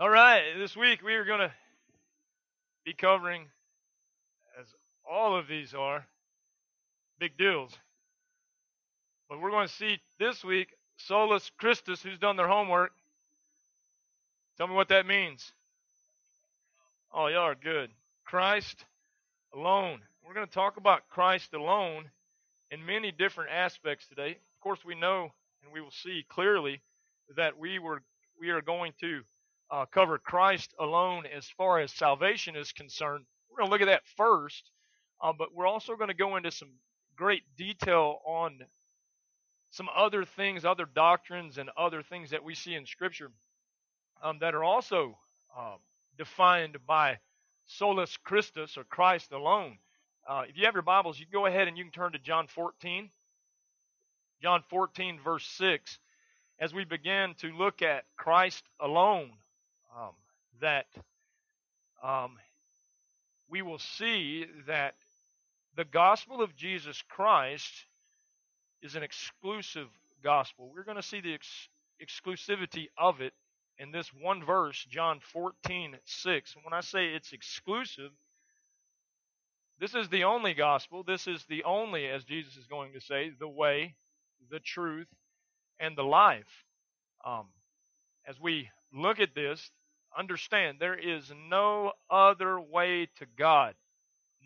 [0.00, 1.50] All right, this week we are going to
[2.84, 3.46] be covering,
[4.60, 4.66] as
[5.04, 6.06] all of these are,
[7.18, 7.76] big deals.
[9.28, 12.92] But we're going to see this week Solus Christus, who's done their homework.
[14.56, 15.52] Tell me what that means.
[17.12, 17.90] Oh, y'all are good.
[18.24, 18.84] Christ
[19.52, 19.98] alone.
[20.24, 22.04] We're going to talk about Christ alone
[22.70, 24.30] in many different aspects today.
[24.30, 25.32] Of course, we know
[25.64, 26.82] and we will see clearly
[27.36, 28.02] that we were
[28.38, 29.22] we are going to
[29.70, 33.24] uh, cover Christ alone as far as salvation is concerned.
[33.50, 34.70] We're going to look at that first,
[35.22, 36.70] uh, but we're also going to go into some
[37.16, 38.60] great detail on
[39.70, 43.30] some other things, other doctrines, and other things that we see in Scripture
[44.22, 45.18] um, that are also
[45.56, 45.76] uh,
[46.16, 47.18] defined by
[47.66, 49.78] solus Christus or Christ alone.
[50.26, 52.46] Uh, if you have your Bibles, you go ahead and you can turn to John
[52.46, 53.10] 14.
[54.42, 55.98] John 14, verse 6,
[56.60, 59.32] as we begin to look at Christ alone
[59.96, 60.12] um,
[60.60, 60.86] that
[62.02, 62.36] um,
[63.48, 64.94] we will see that
[65.76, 67.86] the gospel of Jesus Christ
[68.82, 69.88] is an exclusive
[70.22, 70.70] gospel.
[70.74, 71.68] We're going to see the ex-
[72.02, 73.32] exclusivity of it
[73.78, 76.54] in this one verse, John 14, 6.
[76.54, 78.10] And when I say it's exclusive,
[79.80, 81.04] this is the only gospel.
[81.04, 83.94] This is the only, as Jesus is going to say, the way,
[84.50, 85.06] the truth,
[85.78, 86.64] and the life.
[87.24, 87.46] Um,
[88.26, 89.70] as we look at this,
[90.16, 93.74] understand there is no other way to God.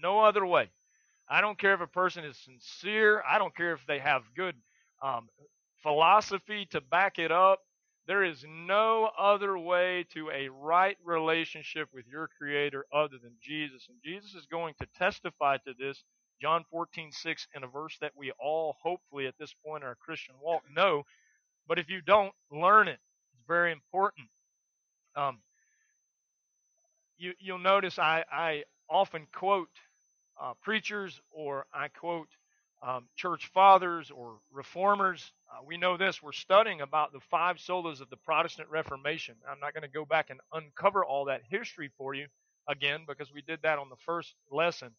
[0.00, 0.70] No other way.
[1.28, 3.22] I don't care if a person is sincere.
[3.28, 4.56] I don't care if they have good
[5.02, 5.28] um,
[5.82, 7.60] philosophy to back it up.
[8.06, 13.86] There is no other way to a right relationship with your Creator other than Jesus.
[13.88, 16.02] And Jesus is going to testify to this,
[16.40, 19.94] John 14, 6, in a verse that we all, hopefully, at this point in our
[19.94, 21.04] Christian walk, know.
[21.68, 22.98] But if you don't, learn it.
[23.48, 24.28] Very important.
[25.16, 25.38] Um,
[27.18, 29.68] you, you'll notice I, I often quote
[30.40, 32.28] uh, preachers or I quote
[32.86, 35.32] um, church fathers or reformers.
[35.50, 36.22] Uh, we know this.
[36.22, 39.36] We're studying about the five solas of the Protestant Reformation.
[39.48, 42.26] I'm not going to go back and uncover all that history for you
[42.68, 44.90] again because we did that on the first lesson.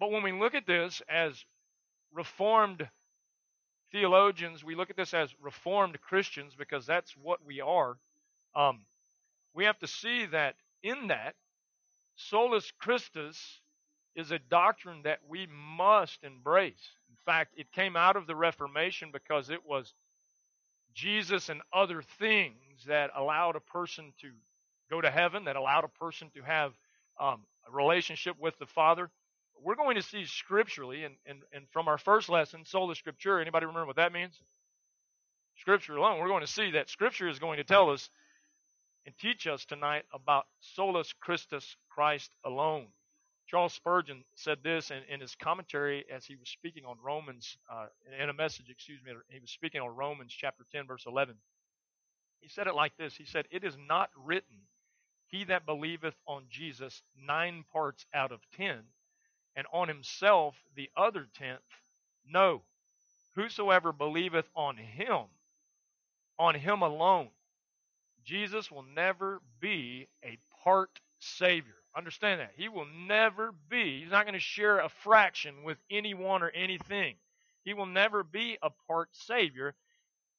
[0.00, 1.44] But when we look at this as
[2.12, 2.88] reformed
[3.92, 7.96] theologians, we look at this as reformed Christians because that's what we are.
[8.54, 8.80] Um,
[9.54, 11.34] we have to see that in that,
[12.16, 13.60] solus Christus
[14.14, 15.46] is a doctrine that we
[15.76, 16.90] must embrace.
[17.10, 19.94] In fact, it came out of the Reformation because it was
[20.94, 24.30] Jesus and other things that allowed a person to
[24.90, 26.72] go to heaven, that allowed a person to have
[27.20, 29.10] um, a relationship with the Father.
[29.62, 33.66] We're going to see scripturally, and, and, and from our first lesson, sola scriptura, anybody
[33.66, 34.40] remember what that means?
[35.56, 36.20] Scripture alone.
[36.20, 38.10] We're going to see that Scripture is going to tell us
[39.06, 42.86] and teach us tonight about solus Christus, Christ alone.
[43.46, 47.86] Charles Spurgeon said this in, in his commentary as he was speaking on Romans, uh,
[48.20, 51.36] in a message, excuse me, he was speaking on Romans chapter 10, verse 11.
[52.40, 54.56] He said it like this He said, It is not written,
[55.28, 58.80] He that believeth on Jesus nine parts out of ten,
[59.56, 61.60] and on himself the other tenth.
[62.28, 62.62] No,
[63.34, 65.24] whosoever believeth on him,
[66.38, 67.28] on him alone,
[68.24, 71.74] Jesus will never be a part Savior.
[71.96, 72.52] Understand that.
[72.56, 77.16] He will never be, he's not going to share a fraction with anyone or anything.
[77.64, 79.74] He will never be a part Savior.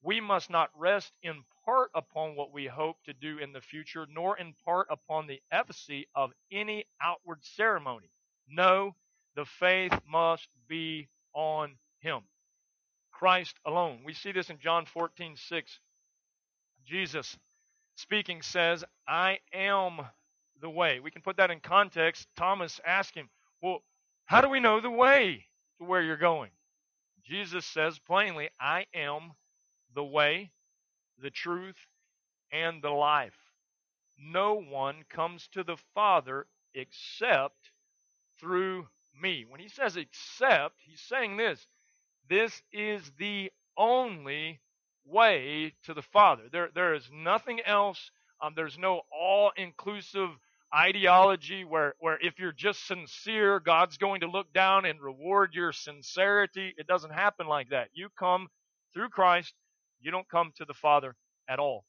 [0.04, 4.06] We must not rest in part upon what we hope to do in the future,
[4.14, 8.10] nor in part upon the efficacy of any outward ceremony.
[8.48, 8.96] No,
[9.38, 12.22] the faith must be on Him.
[13.12, 14.00] Christ alone.
[14.03, 15.80] We see this in John 14, 6.
[16.86, 17.38] Jesus
[17.96, 20.00] speaking says, I am
[20.59, 21.00] the way.
[21.00, 22.28] We can put that in context.
[22.36, 23.30] Thomas asked him,
[23.62, 23.84] Well,
[24.25, 25.46] how do we know the way
[25.78, 26.50] to where you're going?
[27.24, 29.34] Jesus says plainly, I am
[29.94, 30.52] the way,
[31.22, 31.78] the truth,
[32.52, 33.38] and the life.
[34.18, 37.72] No one comes to the Father except
[38.39, 38.88] through
[39.22, 39.46] me.
[39.48, 41.66] When he says except, he's saying this
[42.30, 44.60] this is the only
[45.06, 46.44] way to the Father.
[46.52, 48.12] There, there is nothing else.
[48.42, 50.30] Um, there's no all inclusive
[50.75, 55.72] ideology where, where if you're just sincere, God's going to look down and reward your
[55.72, 56.74] sincerity.
[56.78, 57.90] It doesn't happen like that.
[57.94, 58.48] You come
[58.94, 59.54] through Christ,
[60.02, 61.16] you don't come to the Father
[61.48, 61.86] at all.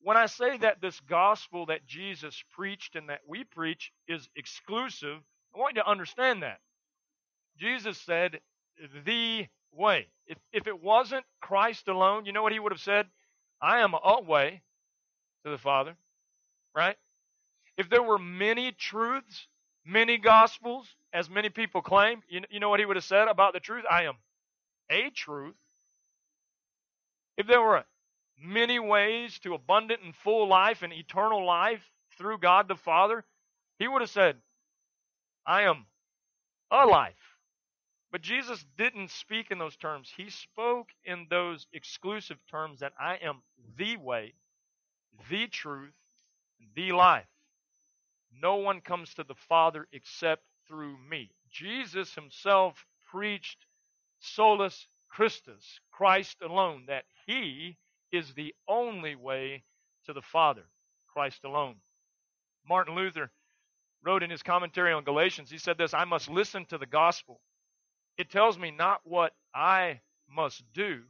[0.00, 5.18] When I say that this gospel that Jesus preached and that we preach is exclusive,
[5.54, 6.60] I want you to understand that.
[7.58, 8.40] Jesus said,
[9.04, 10.08] the way.
[10.26, 13.06] If, if it wasn't Christ alone, you know what he would have said?
[13.60, 14.62] I am a way
[15.44, 15.96] to the Father.
[16.74, 16.96] right?
[17.76, 19.46] If there were many truths,
[19.84, 23.52] many gospels, as many people claim, you, you know what he would have said about
[23.52, 23.84] the truth?
[23.90, 24.14] I am
[24.90, 25.54] a truth.
[27.36, 27.84] If there were
[28.42, 31.82] many ways to abundant and full life and eternal life
[32.18, 33.24] through God the Father,
[33.78, 34.36] he would have said,
[35.46, 35.86] I am
[36.70, 37.14] a life.
[38.10, 40.12] But Jesus didn't speak in those terms.
[40.16, 43.42] He spoke in those exclusive terms that I am
[43.76, 44.34] the way,
[45.30, 45.94] the truth,
[46.74, 47.26] the life.
[48.40, 51.30] No one comes to the Father except through me.
[51.50, 53.66] Jesus himself preached
[54.20, 57.76] solus Christus, Christ alone, that he
[58.10, 59.64] is the only way
[60.06, 60.64] to the Father,
[61.06, 61.76] Christ alone.
[62.66, 63.30] Martin Luther
[64.04, 67.40] wrote in his commentary on Galatians, he said this I must listen to the gospel.
[68.18, 71.02] It tells me not what I must do,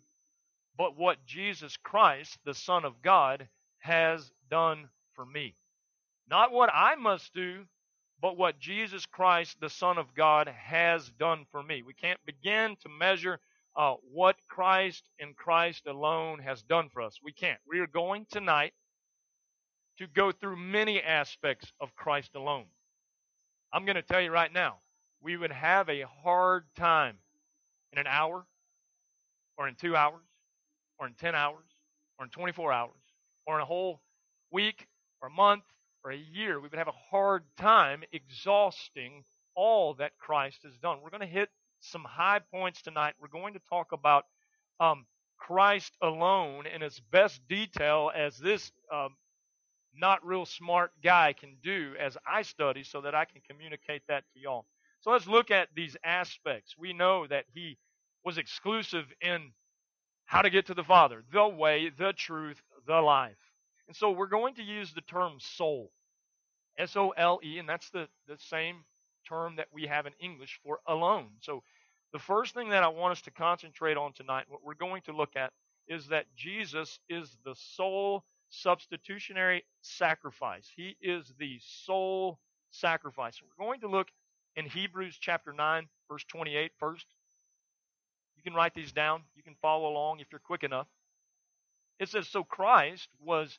[0.77, 3.49] but what Jesus Christ, the Son of God,
[3.79, 5.55] has done for me.
[6.29, 7.65] Not what I must do,
[8.21, 11.83] but what Jesus Christ, the Son of God, has done for me.
[11.83, 13.41] We can't begin to measure
[13.77, 17.19] uh, what Christ and Christ alone has done for us.
[17.23, 17.59] We can't.
[17.67, 18.73] We are going tonight
[19.99, 22.67] to go through many aspects of Christ alone.
[23.73, 24.77] I'm going to tell you right now,
[25.23, 27.17] we would have a hard time
[27.93, 28.45] in an hour,
[29.57, 30.23] or in two hours,
[30.99, 31.65] or in 10 hours,
[32.19, 33.01] or in 24 hours,
[33.47, 34.03] or in a whole
[34.51, 34.87] week,
[35.21, 35.65] or a month,
[36.05, 36.61] or a year.
[36.61, 39.25] We would have a hard time exhausting
[39.55, 40.99] all that Christ has done.
[41.03, 41.49] We're going to hit
[41.81, 43.15] some high points tonight.
[43.21, 44.25] We're going to talk about
[44.81, 45.07] um,
[45.39, 49.17] Christ alone in its best detail as this um,
[49.95, 54.25] not real smart guy can do as I study so that I can communicate that
[54.33, 54.67] to y'all.
[55.01, 56.77] So let's look at these aspects.
[56.79, 57.79] We know that he
[58.25, 59.53] was exclusive in
[60.25, 63.39] how to get to the Father, the way, the truth, the life.
[63.89, 65.91] And so we're going to use the term soul.
[66.79, 68.85] S O L E, and that's the, the same
[69.29, 71.29] term that we have in English for alone.
[71.41, 71.63] So
[72.13, 75.13] the first thing that I want us to concentrate on tonight, what we're going to
[75.13, 75.53] look at,
[75.89, 80.71] is that Jesus is the sole substitutionary sacrifice.
[80.77, 82.39] He is the sole
[82.71, 83.41] sacrifice.
[83.43, 84.09] We're going to look
[84.57, 87.07] in Hebrews chapter 9, verse 28 first.
[88.37, 89.23] You can write these down.
[89.35, 90.87] You can follow along if you're quick enough.
[91.99, 93.59] It says, So Christ was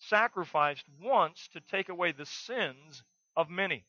[0.00, 3.02] sacrificed once to take away the sins
[3.36, 3.84] of many.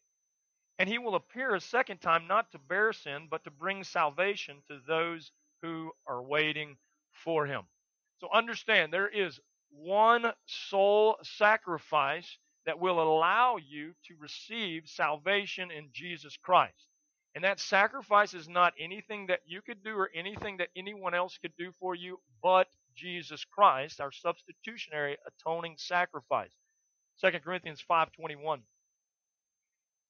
[0.78, 4.58] And he will appear a second time not to bear sin, but to bring salvation
[4.68, 5.31] to those
[5.62, 6.78] who are waiting
[7.12, 7.64] for him.
[8.20, 9.40] So understand, there is
[9.71, 16.89] one sole sacrifice that will allow you to receive salvation in Jesus Christ.
[17.36, 21.38] And that sacrifice is not anything that you could do or anything that anyone else
[21.38, 26.51] could do for you but Jesus Christ, our substitutionary atoning sacrifice.
[27.21, 28.63] 2 Corinthians 5:21.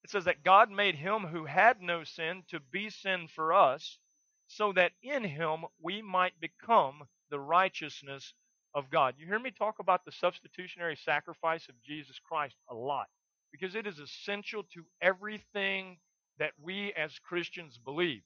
[0.04, 4.00] It says that God made him who had no sin to be sin for us,
[4.48, 8.34] so that in him we might become the righteousness
[8.74, 9.16] of God.
[9.18, 13.08] You hear me talk about the substitutionary sacrifice of Jesus Christ a lot
[13.52, 15.98] because it is essential to everything
[16.38, 18.22] that we as Christians believe.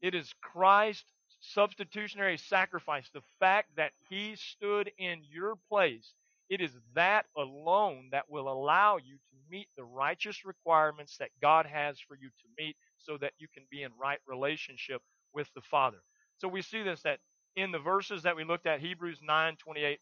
[0.00, 6.14] It is Christ's substitutionary sacrifice, the fact that he stood in your place.
[6.48, 11.66] It is that alone that will allow you to meet the righteous requirements that God
[11.66, 15.02] has for you to meet so that you can be in right relationship
[15.34, 15.98] with the Father.
[16.38, 17.18] So we see this that
[17.56, 19.98] in the verses that we looked at, Hebrews 9 28,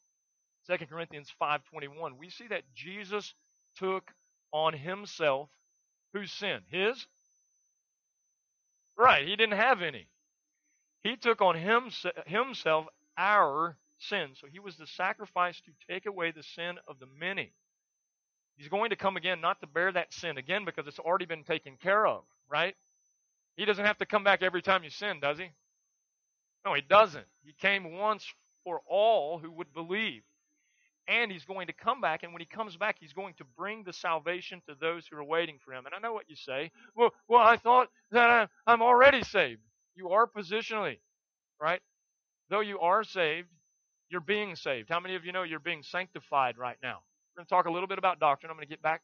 [0.69, 3.35] 2 Corinthians 5 21, we see that Jesus
[3.76, 4.11] took
[4.53, 5.49] on himself
[6.12, 6.61] whose sin?
[6.69, 7.07] His?
[8.97, 10.09] Right, he didn't have any.
[11.03, 11.57] He took on
[12.26, 12.87] himself
[13.17, 14.31] our sin.
[14.35, 17.53] So he was the sacrifice to take away the sin of the many.
[18.57, 21.45] He's going to come again not to bear that sin again because it's already been
[21.45, 22.75] taken care of, right?
[23.57, 25.50] He doesn't have to come back every time you sin, does he?
[26.66, 27.25] No, he doesn't.
[27.44, 28.26] He came once
[28.64, 30.23] for all who would believe.
[31.06, 33.85] And he's going to come back, and when he comes back, he's going to bring
[33.85, 35.87] the salvation to those who are waiting for him.
[35.87, 36.73] And I know what you say.
[36.96, 39.61] Well, well, I thought that I'm already saved.
[39.94, 40.99] You are positionally,
[41.62, 41.80] right?
[42.50, 43.46] Though you are saved,
[44.11, 44.88] you're being saved.
[44.90, 46.99] How many of you know you're being sanctified right now?
[47.37, 48.50] We're going to talk a little bit about doctrine.
[48.50, 49.02] I'm going to get back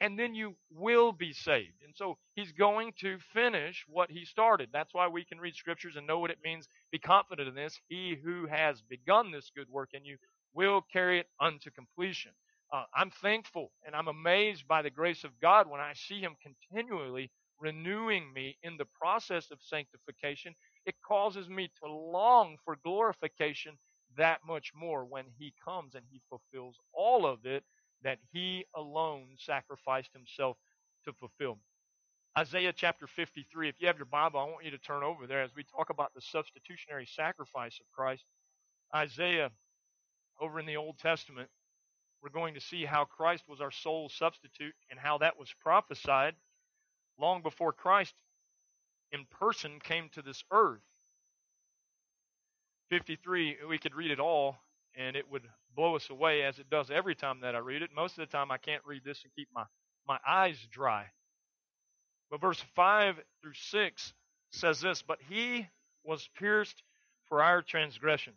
[0.00, 1.82] and then you will be saved.
[1.84, 4.70] And so he's going to finish what he started.
[4.72, 6.68] That's why we can read scriptures and know what it means.
[6.92, 7.80] Be confident in this.
[7.88, 10.16] He who has begun this good work in you
[10.54, 12.32] will carry it unto completion.
[12.72, 16.36] Uh, I'm thankful and I'm amazed by the grace of God when I see him
[16.42, 20.54] continually renewing me in the process of sanctification.
[20.86, 23.78] It causes me to long for glorification
[24.16, 27.64] that much more when he comes and he fulfills all of it
[28.02, 30.56] that he alone sacrificed himself
[31.04, 31.58] to fulfill.
[32.36, 35.42] Isaiah chapter 53, if you have your Bible, I want you to turn over there
[35.42, 38.24] as we talk about the substitutionary sacrifice of Christ.
[38.94, 39.50] Isaiah,
[40.40, 41.48] over in the Old Testament,
[42.22, 46.34] we're going to see how Christ was our sole substitute and how that was prophesied
[47.18, 48.14] long before Christ
[49.12, 50.82] in person came to this earth.
[52.90, 54.56] 53, we could read it all
[54.98, 55.44] and it would
[55.76, 57.90] blow us away as it does every time that I read it.
[57.94, 59.64] Most of the time I can't read this and keep my,
[60.06, 61.06] my eyes dry.
[62.30, 64.12] But verse 5 through 6
[64.50, 65.68] says this But he
[66.04, 66.82] was pierced
[67.28, 68.36] for our transgressions,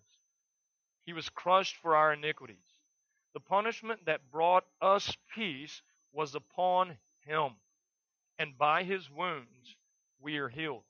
[1.06, 2.58] he was crushed for our iniquities.
[3.34, 7.52] The punishment that brought us peace was upon him,
[8.38, 9.78] and by his wounds
[10.20, 10.84] we are healed.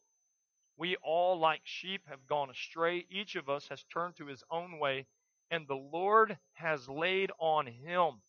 [0.75, 3.05] We all, like sheep, have gone astray.
[3.11, 5.05] Each of us has turned to his own way,
[5.51, 8.21] and the Lord has laid on him.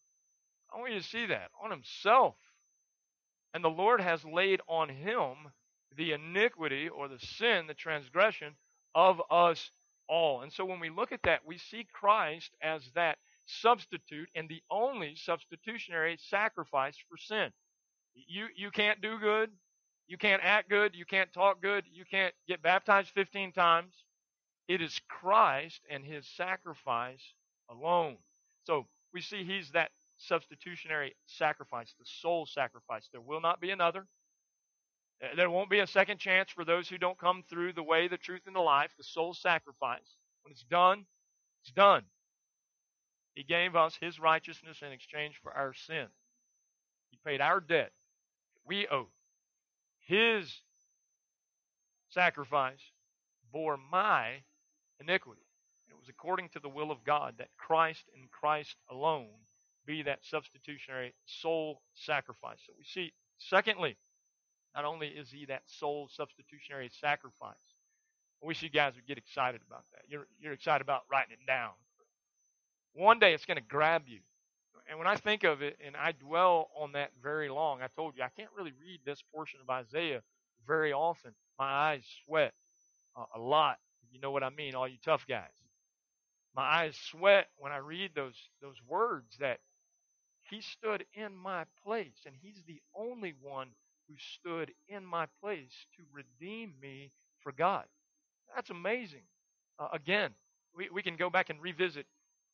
[0.75, 2.35] I want you to see that on himself.
[3.55, 5.37] And the Lord has laid on him
[5.97, 8.55] the iniquity or the sin, the transgression
[8.95, 9.71] of us
[10.09, 10.43] all.
[10.43, 14.63] And so when we look at that, we see Christ as that substitute and the
[14.71, 17.51] only substitutionary sacrifice for sin.
[18.15, 19.51] You, you can't do good.
[20.09, 20.95] You can't act good.
[20.95, 21.85] You can't talk good.
[21.93, 23.93] You can't get baptized 15 times.
[24.69, 27.23] It is Christ and his sacrifice
[27.71, 28.17] alone.
[28.65, 33.09] So we see he's that substitutionary sacrifice, the sole sacrifice.
[33.11, 34.07] There will not be another.
[35.23, 38.09] Uh, there won't be a second chance for those who don't come through the way,
[38.09, 40.17] the truth, and the life, the sole sacrifice.
[40.43, 41.07] When it's done,
[41.63, 42.05] it's done.
[43.35, 46.07] He gave us his righteousness in exchange for our sin.
[47.11, 47.93] He paid our debt
[48.65, 49.09] we owe.
[50.07, 50.63] His
[52.11, 52.81] sacrifice
[53.53, 54.43] bore my
[55.03, 55.43] iniquity.
[55.89, 59.29] It was according to the will of God that Christ and Christ alone
[59.87, 62.59] be that substitutionary sole sacrifice.
[62.67, 63.97] So we see, secondly,
[64.75, 67.57] not only is he that sole substitutionary sacrifice,
[68.43, 70.03] I wish you guys would get excited about that.
[70.09, 71.73] You're, you're excited about writing it down.
[72.95, 74.21] One day it's going to grab you.
[74.89, 78.15] And when I think of it and I dwell on that very long, I told
[78.17, 80.23] you I can't really read this portion of Isaiah
[80.67, 81.33] very often.
[81.59, 82.53] My eyes sweat
[83.17, 83.79] uh, a lot.
[84.13, 85.51] You know what I mean, all you tough guys.
[86.55, 89.61] My eyes sweat when I read those those words that
[90.51, 93.69] he stood in my place and he's the only one
[94.09, 97.11] who stood in my place to redeem me
[97.43, 97.85] for God.
[98.55, 99.23] That's amazing.
[99.79, 100.33] Uh, again,
[100.77, 102.07] we, we can go back and revisit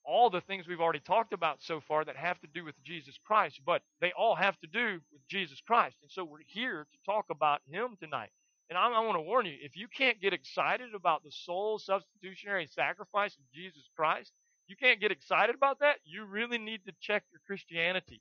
[0.04, 3.18] all the things we've already talked about so far that have to do with Jesus
[3.26, 5.96] Christ, but they all have to do with Jesus Christ.
[6.02, 8.30] And so we're here to talk about Him tonight.
[8.68, 11.78] And I, I want to warn you if you can't get excited about the sole
[11.78, 14.32] substitutionary sacrifice of Jesus Christ,
[14.66, 18.20] you can't get excited about that, you really need to check your Christianity.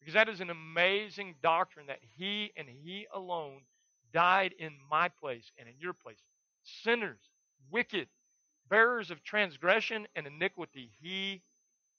[0.00, 3.60] Because that is an amazing doctrine that He and He alone
[4.12, 6.18] died in my place and in your place.
[6.82, 7.20] Sinners,
[7.70, 8.08] wicked,
[8.68, 10.90] bearers of transgression and iniquity.
[11.00, 11.42] He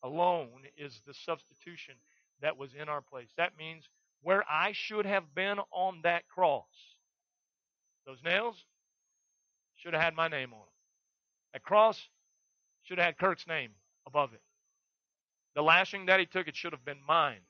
[0.03, 1.95] alone is the substitution
[2.41, 3.29] that was in our place.
[3.37, 3.87] That means
[4.21, 6.96] where I should have been on that cross,
[8.07, 8.55] those nails
[9.75, 10.67] should have had my name on them.
[11.53, 12.01] That cross
[12.83, 13.71] should have had Kirk's name
[14.07, 14.41] above it.
[15.55, 17.41] The lashing that he took, it should have been mine.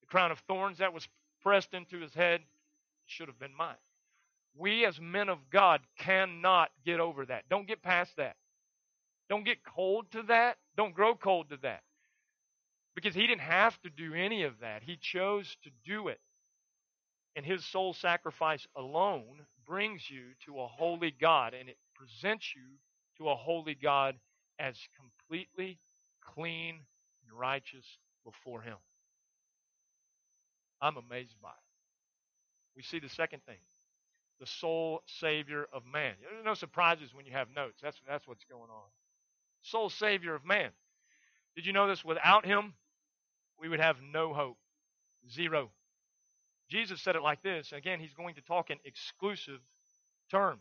[0.00, 1.06] The crown of thorns that was
[1.42, 2.46] pressed into his head, it
[3.06, 3.76] should have been mine.
[4.56, 7.44] We as men of God cannot get over that.
[7.50, 8.36] Don't get past that.
[9.28, 10.56] Don't get cold to that.
[10.76, 11.82] Don't grow cold to that.
[12.94, 14.82] Because he didn't have to do any of that.
[14.82, 16.20] He chose to do it.
[17.36, 22.62] And his sole sacrifice alone brings you to a holy God, and it presents you
[23.18, 24.16] to a holy God
[24.58, 25.78] as completely
[26.34, 26.76] clean
[27.22, 27.84] and righteous
[28.24, 28.76] before him.
[30.80, 31.54] I'm amazed by it.
[32.76, 33.58] We see the second thing
[34.38, 36.12] the sole Savior of man.
[36.20, 37.80] There's no surprises when you have notes.
[37.82, 38.88] That's, that's what's going on.
[39.62, 40.70] Sole Savior of man.
[41.54, 42.04] Did you know this?
[42.04, 42.74] Without Him,
[43.58, 44.58] we would have no hope.
[45.30, 45.70] Zero.
[46.68, 47.72] Jesus said it like this.
[47.72, 49.60] Again, He's going to talk in exclusive
[50.30, 50.60] terms.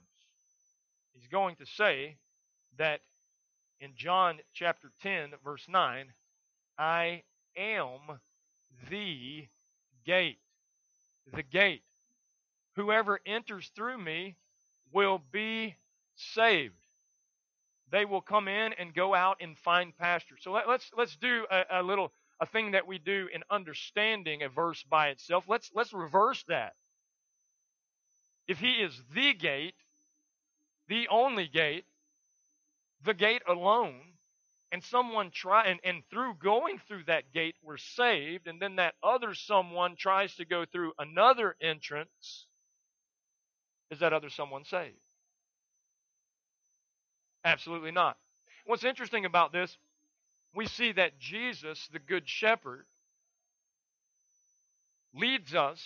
[1.14, 2.18] He's going to say
[2.78, 3.02] that
[3.80, 6.08] in John chapter 10, verse 9,
[6.78, 7.24] I
[7.58, 8.00] am
[8.90, 9.48] the
[10.06, 10.40] gate.
[11.34, 11.82] The gate
[12.76, 14.36] whoever enters through me
[14.92, 15.76] will be
[16.16, 16.74] saved.
[17.92, 20.36] They will come in and go out and find pasture.
[20.40, 23.44] So let, us let's, let's do a, a little a thing that we do in
[23.50, 25.46] understanding a verse by itself.
[25.48, 26.74] Let's let's reverse that.
[28.48, 29.76] If he is the gate,
[30.88, 31.86] the only gate,
[33.04, 34.16] the gate alone,
[34.76, 38.96] and someone try and, and through going through that gate we're saved and then that
[39.02, 42.48] other someone tries to go through another entrance
[43.90, 44.98] is that other someone saved
[47.46, 48.18] absolutely not
[48.66, 49.78] what's interesting about this
[50.56, 52.86] we see that jesus the good shepherd
[55.16, 55.84] leads us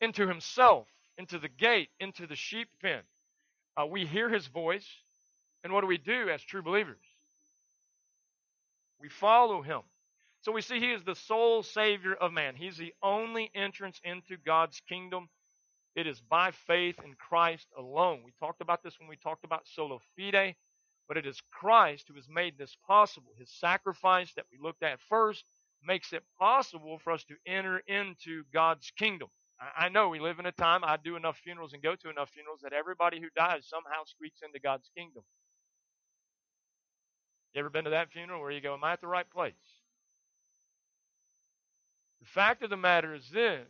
[0.00, 0.88] into himself
[1.18, 3.02] into the gate into the sheep pen
[3.80, 4.88] uh, we hear his voice
[5.64, 7.06] and what do we do as true believers
[9.00, 9.82] we follow him.
[10.42, 12.54] So we see he is the sole Savior of man.
[12.56, 15.28] He's the only entrance into God's kingdom.
[15.96, 18.22] It is by faith in Christ alone.
[18.24, 20.56] We talked about this when we talked about sola fide,
[21.08, 23.32] but it is Christ who has made this possible.
[23.38, 25.44] His sacrifice that we looked at first
[25.84, 29.28] makes it possible for us to enter into God's kingdom.
[29.76, 32.30] I know we live in a time, I do enough funerals and go to enough
[32.30, 35.22] funerals that everybody who dies somehow squeaks into God's kingdom.
[37.54, 39.54] You ever been to that funeral where you go, Am I at the right place?
[42.20, 43.66] The fact of the matter is this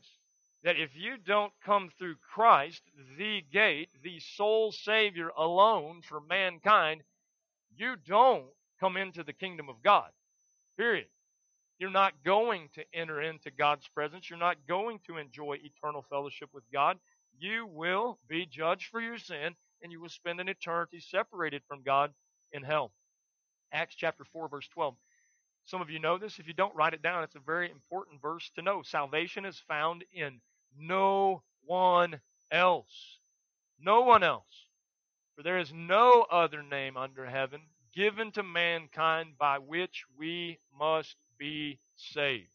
[0.65, 2.83] that if you don't come through Christ,
[3.17, 7.03] the gate, the sole Savior alone for mankind,
[7.77, 8.47] you don't
[8.81, 10.11] come into the kingdom of God.
[10.77, 11.07] Period.
[11.79, 14.31] You're not going to enter into God's presence.
[14.31, 16.99] You're not going to enjoy eternal fellowship with God.
[17.39, 21.83] You will be judged for your sin, and you will spend an eternity separated from
[21.83, 22.13] God
[22.53, 22.93] in hell.
[23.73, 24.95] Acts chapter 4, verse 12.
[25.67, 26.39] Some of you know this.
[26.39, 28.83] If you don't write it down, it's a very important verse to know.
[28.83, 30.41] Salvation is found in
[30.79, 33.19] no one else.
[33.79, 34.66] No one else.
[35.37, 37.61] For there is no other name under heaven
[37.95, 42.49] given to mankind by which we must be saved.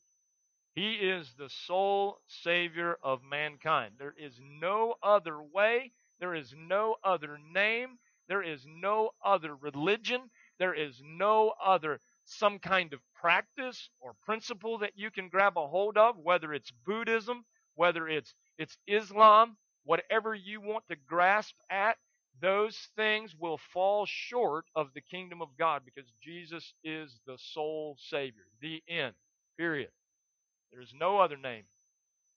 [0.73, 3.95] He is the sole Savior of mankind.
[3.99, 5.91] There is no other way.
[6.19, 7.99] There is no other name.
[8.27, 10.31] There is no other religion.
[10.57, 15.67] There is no other some kind of practice or principle that you can grab a
[15.67, 17.45] hold of, whether it's Buddhism,
[17.75, 21.97] whether it's it's Islam, whatever you want to grasp at,
[22.41, 27.97] those things will fall short of the kingdom of God because Jesus is the sole
[28.09, 29.13] Savior, the end.
[29.57, 29.91] Period.
[30.71, 31.63] There is no other name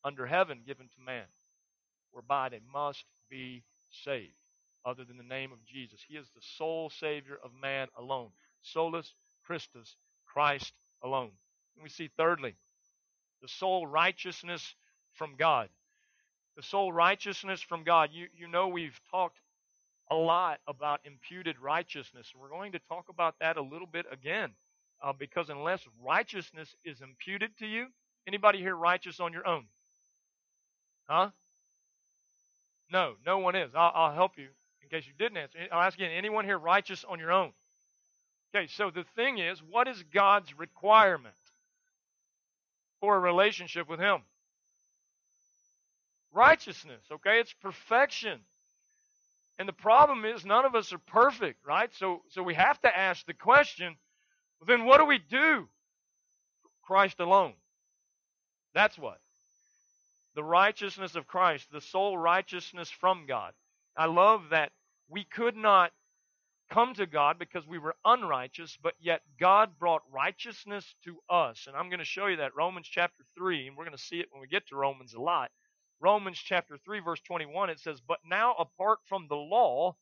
[0.04, 1.24] under heaven given to man
[2.12, 4.34] whereby they must be saved
[4.84, 6.00] other than the name of Jesus.
[6.06, 8.30] He is the sole Savior of man alone.
[8.62, 9.14] Solus
[9.46, 11.30] Christus, Christ alone.
[11.76, 12.54] And we see, thirdly,
[13.42, 14.74] the sole righteousness
[15.12, 15.68] from God.
[16.56, 18.10] The sole righteousness from God.
[18.12, 19.38] You, you know, we've talked
[20.10, 22.30] a lot about imputed righteousness.
[22.32, 24.50] And we're going to talk about that a little bit again.
[25.02, 27.86] Uh, because unless righteousness is imputed to you,
[28.26, 29.64] anybody here righteous on your own?
[31.06, 31.30] Huh?
[32.90, 33.70] No, no one is.
[33.74, 34.48] I'll, I'll help you
[34.82, 35.58] in case you didn't answer.
[35.72, 37.52] I'll ask again anyone here righteous on your own?
[38.54, 41.34] Okay, so the thing is, what is God's requirement
[43.00, 44.22] for a relationship with Him?
[46.32, 47.40] Righteousness, okay?
[47.40, 48.40] It's perfection.
[49.58, 51.90] And the problem is none of us are perfect, right?
[51.94, 53.96] So so we have to ask the question,
[54.60, 55.68] well, then what do we do?
[56.82, 57.54] Christ alone.
[58.74, 59.20] That's what.
[60.34, 63.52] The righteousness of Christ, the sole righteousness from God.
[63.96, 64.72] I love that
[65.08, 65.92] we could not
[66.70, 71.66] come to God because we were unrighteous, but yet God brought righteousness to us.
[71.68, 74.18] And I'm going to show you that Romans chapter 3, and we're going to see
[74.18, 75.50] it when we get to Romans a lot.
[76.04, 79.96] Romans chapter 3, verse 21, it says, But now apart from the law,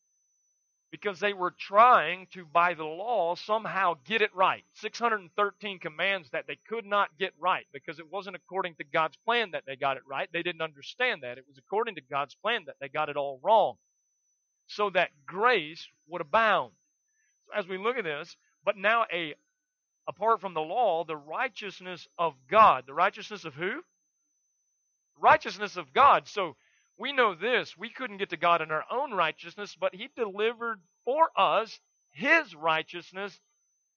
[0.90, 4.64] because they were trying to, by the law, somehow get it right.
[4.74, 9.52] 613 commands that they could not get right because it wasn't according to God's plan
[9.52, 10.28] that they got it right.
[10.32, 11.38] They didn't understand that.
[11.38, 13.76] It was according to God's plan that they got it all wrong.
[14.66, 16.72] So that grace would abound.
[17.56, 19.34] As we look at this, but now a
[20.08, 22.84] apart from the law, the righteousness of God.
[22.88, 23.82] The righteousness of who?
[25.20, 26.28] Righteousness of God.
[26.28, 26.56] So
[26.98, 27.76] we know this.
[27.76, 32.54] We couldn't get to God in our own righteousness, but He delivered for us His
[32.54, 33.40] righteousness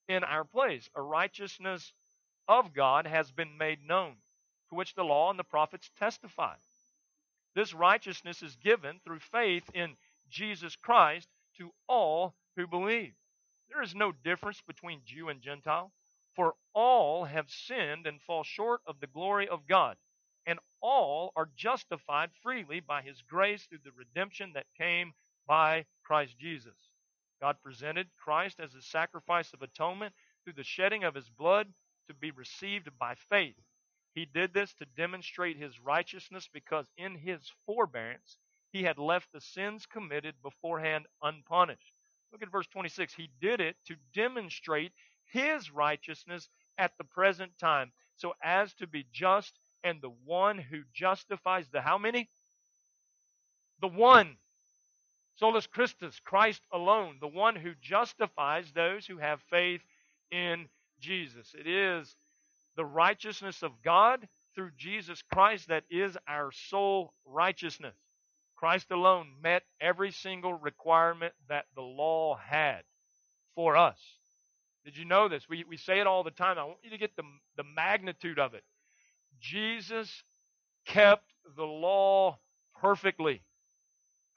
[0.07, 0.89] in our place.
[0.95, 1.93] A righteousness
[2.47, 4.15] of God has been made known,
[4.69, 6.55] to which the law and the prophets testify.
[7.55, 9.95] This righteousness is given through faith in
[10.29, 13.13] Jesus Christ to all who believe.
[13.69, 15.91] There is no difference between Jew and Gentile,
[16.35, 19.97] for all have sinned and fall short of the glory of God
[20.45, 25.13] and all are justified freely by his grace through the redemption that came
[25.47, 26.77] by Christ Jesus.
[27.41, 31.73] God presented Christ as a sacrifice of atonement through the shedding of his blood
[32.07, 33.55] to be received by faith.
[34.13, 38.37] He did this to demonstrate his righteousness because in his forbearance
[38.71, 41.93] he had left the sins committed beforehand unpunished.
[42.31, 43.13] Look at verse 26.
[43.13, 44.93] He did it to demonstrate
[45.25, 50.81] his righteousness at the present time, so as to be just and the one who
[50.93, 52.27] justifies the how many?
[53.79, 54.35] The one.
[55.35, 59.81] Solus Christus, Christ alone, the one who justifies those who have faith
[60.31, 60.67] in
[60.99, 61.53] Jesus.
[61.57, 62.15] It is
[62.77, 67.95] the righteousness of God through Jesus Christ that is our sole righteousness.
[68.55, 72.83] Christ alone met every single requirement that the law had
[73.55, 73.99] for us.
[74.85, 75.49] Did you know this?
[75.49, 76.57] We, we say it all the time.
[76.57, 77.23] I want you to get the,
[77.57, 78.63] the magnitude of it.
[79.39, 80.23] Jesus
[80.85, 82.39] kept the law
[82.79, 83.43] perfectly.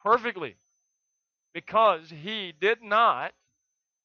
[0.02, 0.56] Perfectly.
[1.52, 3.32] Because he did not,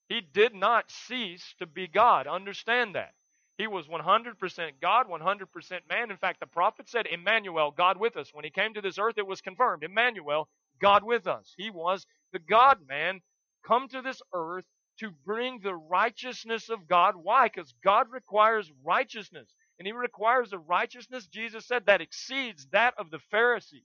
[0.09, 2.27] he did not cease to be God.
[2.27, 3.13] Understand that.
[3.57, 6.09] He was 100% God, 100% man.
[6.09, 8.33] In fact, the prophet said, Emmanuel, God with us.
[8.33, 9.83] When he came to this earth, it was confirmed.
[9.83, 10.49] Emmanuel,
[10.81, 11.53] God with us.
[11.55, 13.21] He was the God man
[13.65, 14.65] come to this earth
[14.99, 17.15] to bring the righteousness of God.
[17.15, 17.47] Why?
[17.47, 19.53] Because God requires righteousness.
[19.79, 23.81] And he requires a righteousness, Jesus said, that exceeds that of the Pharisees.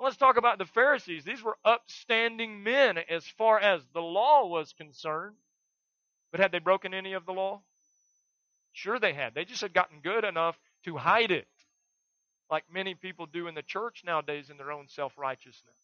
[0.00, 1.24] Let's talk about the Pharisees.
[1.24, 5.36] These were upstanding men as far as the law was concerned.
[6.32, 7.62] But had they broken any of the law?
[8.72, 9.34] Sure, they had.
[9.34, 11.46] They just had gotten good enough to hide it,
[12.50, 15.76] like many people do in the church nowadays in their own self righteousness.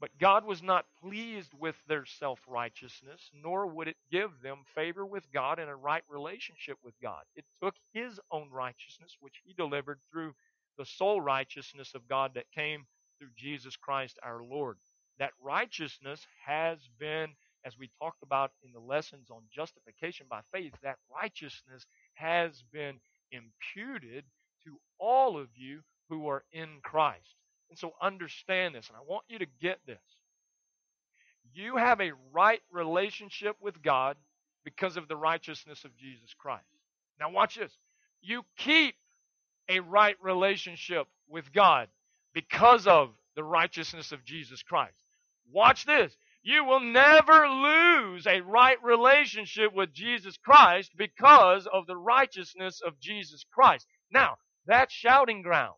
[0.00, 5.04] But God was not pleased with their self righteousness, nor would it give them favor
[5.04, 7.22] with God and a right relationship with God.
[7.36, 10.34] It took His own righteousness, which He delivered through
[10.78, 12.86] the sole righteousness of God that came
[13.18, 14.78] through Jesus Christ our Lord.
[15.18, 17.34] That righteousness has been
[17.64, 21.84] as we talked about in the lessons on justification by faith, that righteousness
[22.14, 22.98] has been
[23.32, 24.24] imputed
[24.64, 27.36] to all of you who are in Christ.
[27.70, 29.98] And so understand this, and I want you to get this.
[31.54, 34.16] You have a right relationship with God
[34.64, 36.64] because of the righteousness of Jesus Christ.
[37.18, 37.72] Now, watch this.
[38.22, 38.94] You keep
[39.68, 41.88] a right relationship with God
[42.34, 44.94] because of the righteousness of Jesus Christ.
[45.52, 46.16] Watch this.
[46.42, 52.98] You will never lose a right relationship with Jesus Christ because of the righteousness of
[52.98, 53.86] Jesus Christ.
[54.10, 55.74] Now, that's shouting ground.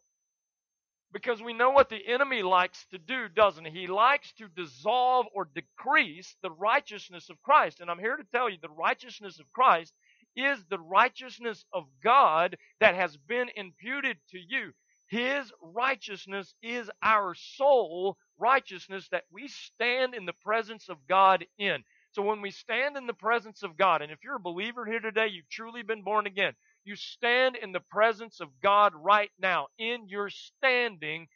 [1.13, 3.83] Because we know what the enemy likes to do, doesn't he?
[3.83, 7.81] He likes to dissolve or decrease the righteousness of Christ.
[7.81, 9.93] And I'm here to tell you the righteousness of Christ
[10.37, 14.73] is the righteousness of God that has been imputed to you.
[15.09, 21.85] His righteousness is our sole righteousness that we stand in the presence of God in.
[22.13, 25.01] So when we stand in the presence of God, and if you're a believer here
[25.01, 29.69] today, you've truly been born again, you stand in the presence of God right now
[29.79, 31.29] in your standing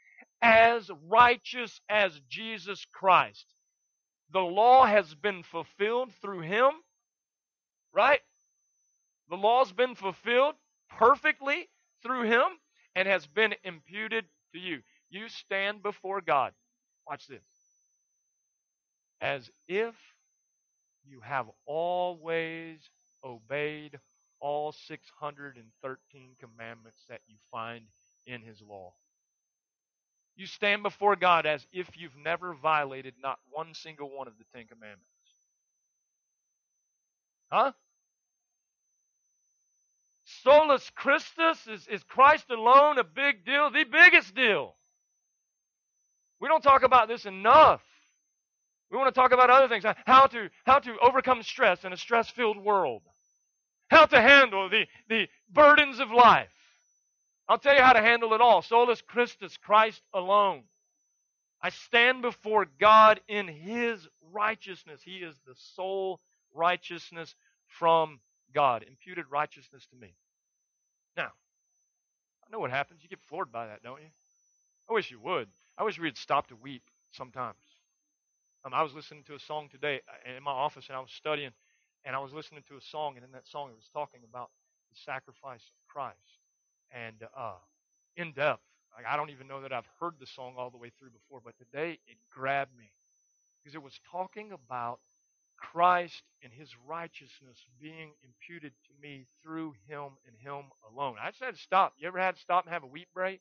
[0.42, 3.46] as righteous as Jesus Christ.
[4.32, 6.70] The law has been fulfilled through him,
[7.94, 8.20] right?
[9.28, 10.54] The law's been fulfilled
[10.88, 11.68] perfectly
[12.02, 12.46] through him
[12.94, 14.80] and has been imputed to you.
[15.10, 16.52] You stand before God.
[17.08, 17.40] Watch this.
[19.20, 19.94] As if
[21.04, 22.80] you have always
[23.24, 23.98] obeyed
[24.40, 27.84] all 613 commandments that you find
[28.26, 28.92] in His law.
[30.36, 34.44] You stand before God as if you've never violated not one single one of the
[34.54, 35.04] Ten Commandments.
[37.50, 37.72] Huh?
[40.42, 43.70] Solus Christus, is, is Christ alone a big deal?
[43.70, 44.74] The biggest deal.
[46.40, 47.80] We don't talk about this enough.
[48.90, 49.84] We want to talk about other things.
[50.04, 53.02] How to, how to overcome stress in a stress filled world.
[53.88, 56.48] How to handle the, the burdens of life.
[57.48, 58.62] I'll tell you how to handle it all.
[58.62, 60.64] Solus Christus, Christ alone.
[61.62, 65.00] I stand before God in His righteousness.
[65.04, 66.20] He is the sole
[66.54, 67.34] righteousness
[67.66, 68.20] from
[68.52, 70.14] God, imputed righteousness to me.
[71.16, 71.30] Now,
[72.44, 73.02] I know what happens.
[73.02, 74.08] You get floored by that, don't you?
[74.88, 75.48] I wish you would.
[75.78, 77.56] I wish we had stopped to weep sometimes.
[78.64, 81.10] Um, I was listening to a song today uh, in my office, and I was
[81.10, 81.50] studying,
[82.06, 84.50] and I was listening to a song, and in that song, it was talking about
[84.90, 86.40] the sacrifice of Christ,
[86.92, 87.60] and uh,
[88.16, 88.62] in depth.
[89.06, 91.54] I don't even know that I've heard the song all the way through before, but
[91.58, 92.90] today it grabbed me
[93.62, 95.00] because it was talking about
[95.58, 101.16] Christ and his righteousness being imputed to me through him and him alone.
[101.22, 101.94] I just had to stop.
[101.98, 103.40] You ever had to stop and have a weep break?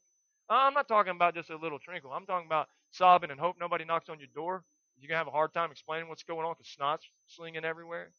[0.49, 2.11] I'm not talking about just a little trinkle.
[2.13, 4.63] I'm talking about sobbing and hope nobody knocks on your door.
[4.99, 8.11] You're going to have a hard time explaining what's going on because snot's slinging everywhere.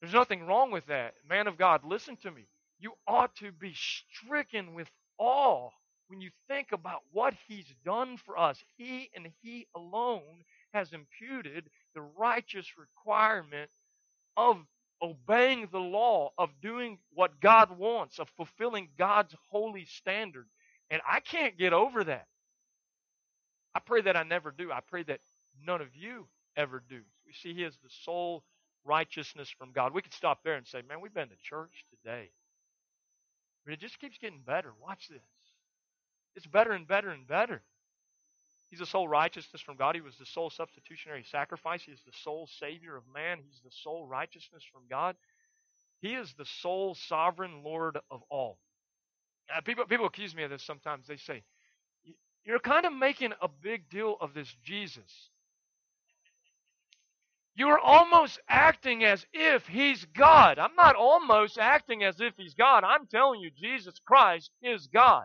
[0.00, 1.14] There's nothing wrong with that.
[1.28, 2.46] Man of God, listen to me.
[2.78, 5.70] You ought to be stricken with awe
[6.08, 8.62] when you think about what He's done for us.
[8.76, 13.70] He and He alone has imputed the righteous requirement
[14.36, 14.58] of
[15.02, 20.46] obeying the law, of doing what God wants, of fulfilling God's holy standard.
[20.90, 22.26] And I can't get over that.
[23.74, 24.72] I pray that I never do.
[24.72, 25.20] I pray that
[25.66, 27.00] none of you ever do.
[27.26, 28.44] We see He is the sole
[28.88, 29.94] righteousness from God.
[29.94, 32.30] We could stop there and say, man, we've been to church today.
[33.64, 34.72] But it just keeps getting better.
[34.82, 35.20] Watch this.
[36.34, 37.62] It's better and better and better.
[38.70, 39.94] He's the sole righteousness from God.
[39.94, 41.82] He was the sole substitutionary sacrifice.
[41.82, 43.38] He is the sole Savior of man.
[43.44, 45.16] He's the sole righteousness from God.
[46.00, 48.58] He is the sole sovereign Lord of all.
[49.54, 51.06] Uh, people, people accuse me of this sometimes.
[51.06, 51.42] They say,
[52.44, 55.30] You're kind of making a big deal of this Jesus.
[57.58, 60.60] You're almost acting as if he's God.
[60.60, 62.84] I'm not almost acting as if he's God.
[62.84, 65.24] I'm telling you, Jesus Christ is God.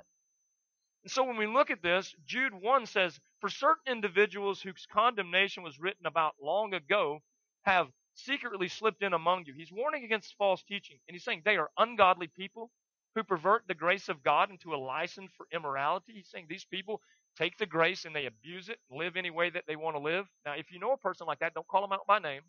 [1.03, 5.61] And so when we look at this, Jude 1 says, For certain individuals whose condemnation
[5.61, 7.19] was written about long ago
[7.65, 9.53] have secretly slipped in among you.
[9.53, 10.97] He's warning against false teaching.
[11.07, 12.71] And he's saying they are ungodly people
[13.13, 16.13] who pervert the grace of God into a license for immorality.
[16.15, 16.99] He's saying these people
[17.37, 20.25] take the grace and they abuse it, live any way that they want to live.
[20.45, 22.41] Now, if you know a person like that, don't call them out by name.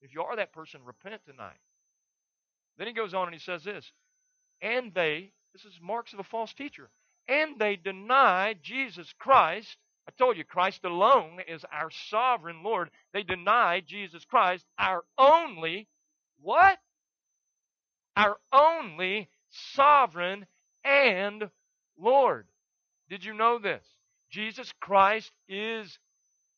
[0.00, 1.58] If you are that person, repent tonight.
[2.78, 3.92] Then he goes on and he says this,
[4.60, 6.88] and they, this is marks of a false teacher,
[7.28, 9.76] and they deny Jesus Christ.
[10.08, 12.90] I told you, Christ alone is our sovereign Lord.
[13.12, 15.86] They deny Jesus Christ, our only,
[16.40, 16.78] what?
[18.16, 20.46] Our only sovereign
[20.84, 21.48] and
[21.96, 22.46] Lord.
[23.12, 23.84] Did you know this?
[24.30, 25.98] Jesus Christ is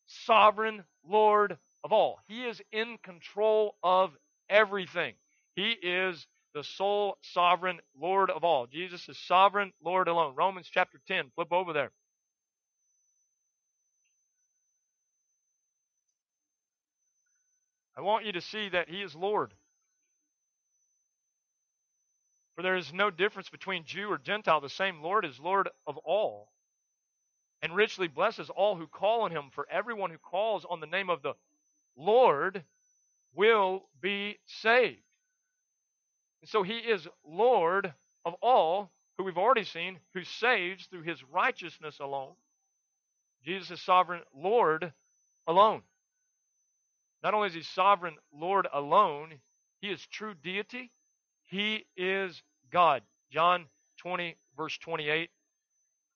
[0.07, 2.21] sovereign Lord of all.
[2.29, 4.13] He is in control of
[4.49, 5.15] everything.
[5.57, 8.69] He is the sole sovereign Lord of all.
[8.69, 10.37] Jesus is sovereign Lord alone.
[10.37, 11.33] Romans chapter 10.
[11.35, 11.91] Flip over there.
[17.99, 19.55] I want you to see that He is Lord.
[22.55, 24.61] For there is no difference between Jew or Gentile.
[24.61, 26.53] The same Lord is Lord of all,
[27.63, 29.51] and richly blesses all who call on him.
[29.51, 31.35] For everyone who calls on the name of the
[31.97, 32.65] Lord
[33.35, 35.03] will be saved.
[36.43, 37.93] And so he is Lord
[38.25, 42.35] of all, who we've already seen, who saves through his righteousness alone.
[43.43, 44.93] Jesus is sovereign Lord
[45.47, 45.83] alone.
[47.23, 49.41] Not only is he sovereign Lord alone,
[49.81, 50.93] he is true deity
[51.45, 53.03] he is God.
[53.31, 53.67] John
[53.99, 55.31] 20, verse 28.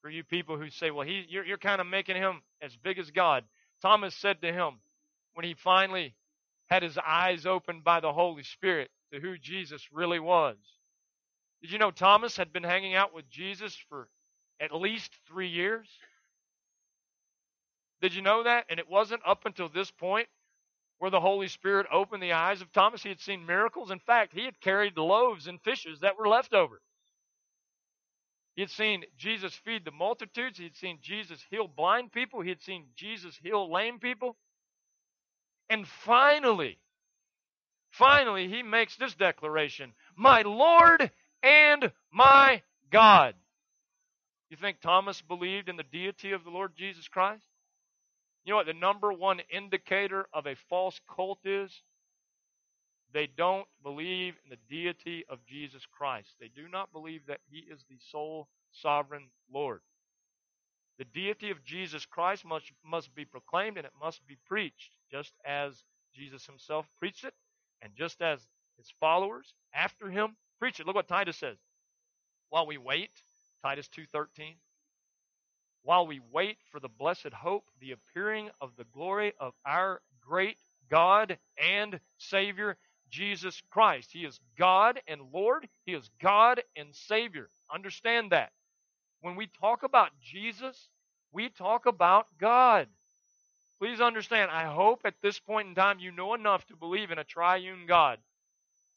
[0.02, 2.98] For you people who say, well, he, you're, you're kind of making him as big
[2.98, 3.44] as God.
[3.82, 4.80] Thomas said to him
[5.34, 6.14] when he finally
[6.66, 10.56] had his eyes opened by the Holy Spirit to who Jesus really was.
[11.62, 14.08] Did you know Thomas had been hanging out with Jesus for
[14.60, 15.88] at least three years?
[18.00, 18.66] Did you know that?
[18.70, 20.28] And it wasn't up until this point
[20.98, 23.02] where the Holy Spirit opened the eyes of Thomas.
[23.02, 23.90] He had seen miracles.
[23.90, 26.80] In fact, he had carried loaves and fishes that were left over.
[28.56, 30.58] He had seen Jesus feed the multitudes.
[30.58, 32.40] He had seen Jesus heal blind people.
[32.40, 34.36] He had seen Jesus heal lame people.
[35.70, 36.78] And finally,
[37.90, 41.10] finally, he makes this declaration My Lord
[41.42, 43.34] and my God.
[44.50, 47.44] You think Thomas believed in the deity of the Lord Jesus Christ?
[48.48, 51.82] You know what the number one indicator of a false cult is?
[53.12, 56.30] They don't believe in the deity of Jesus Christ.
[56.40, 59.82] They do not believe that he is the sole sovereign Lord.
[60.96, 65.34] The deity of Jesus Christ must, must be proclaimed and it must be preached, just
[65.44, 65.84] as
[66.14, 67.34] Jesus himself preached it,
[67.82, 68.40] and just as
[68.78, 70.86] his followers after him preach it.
[70.86, 71.58] Look what Titus says.
[72.48, 73.10] While we wait,
[73.62, 74.54] Titus 2:13,
[75.82, 80.56] while we wait for the blessed hope, the appearing of the glory of our great
[80.90, 82.76] God and Savior,
[83.10, 84.10] Jesus Christ.
[84.12, 87.48] He is God and Lord, He is God and Savior.
[87.72, 88.52] Understand that.
[89.20, 90.88] When we talk about Jesus,
[91.32, 92.88] we talk about God.
[93.78, 97.18] Please understand, I hope at this point in time you know enough to believe in
[97.18, 98.18] a triune God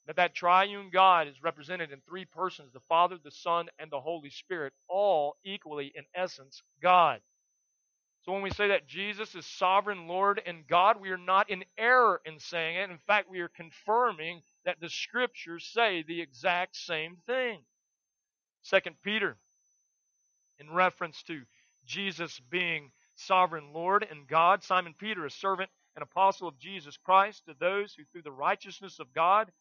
[0.07, 3.99] that that triune God is represented in three persons the Father, the Son, and the
[3.99, 7.21] Holy Spirit, all equally, in essence, God.
[8.23, 11.63] So when we say that Jesus is sovereign Lord and God, we are not in
[11.77, 12.89] error in saying it.
[12.91, 17.59] In fact, we are confirming that the scriptures say the exact same thing.
[18.61, 19.37] Second Peter,
[20.59, 21.41] in reference to
[21.85, 27.45] Jesus being sovereign Lord and God, Simon Peter, a servant and apostle of Jesus Christ,
[27.47, 29.51] to those who through the righteousness of God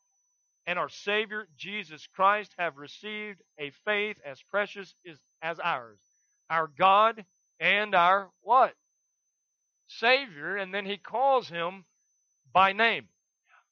[0.67, 4.95] and our Savior Jesus Christ have received a faith as precious
[5.43, 6.01] as ours.
[6.49, 7.25] Our God
[7.59, 8.75] and our what?
[9.89, 11.85] Savior, and then he calls him
[12.53, 13.09] by name.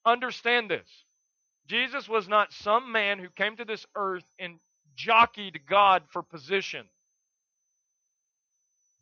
[0.04, 0.88] Understand this.
[1.66, 4.58] Jesus was not some man who came to this earth and
[4.96, 6.86] jockeyed God for position.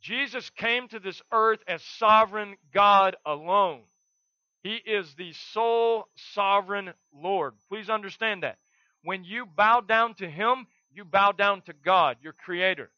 [0.03, 3.83] Jesus came to this earth as sovereign God alone.
[4.67, 7.55] He is the sole sovereign Lord.
[7.69, 8.59] Please understand that.
[9.05, 12.91] When you bow down to Him, you bow down to God, your Creator.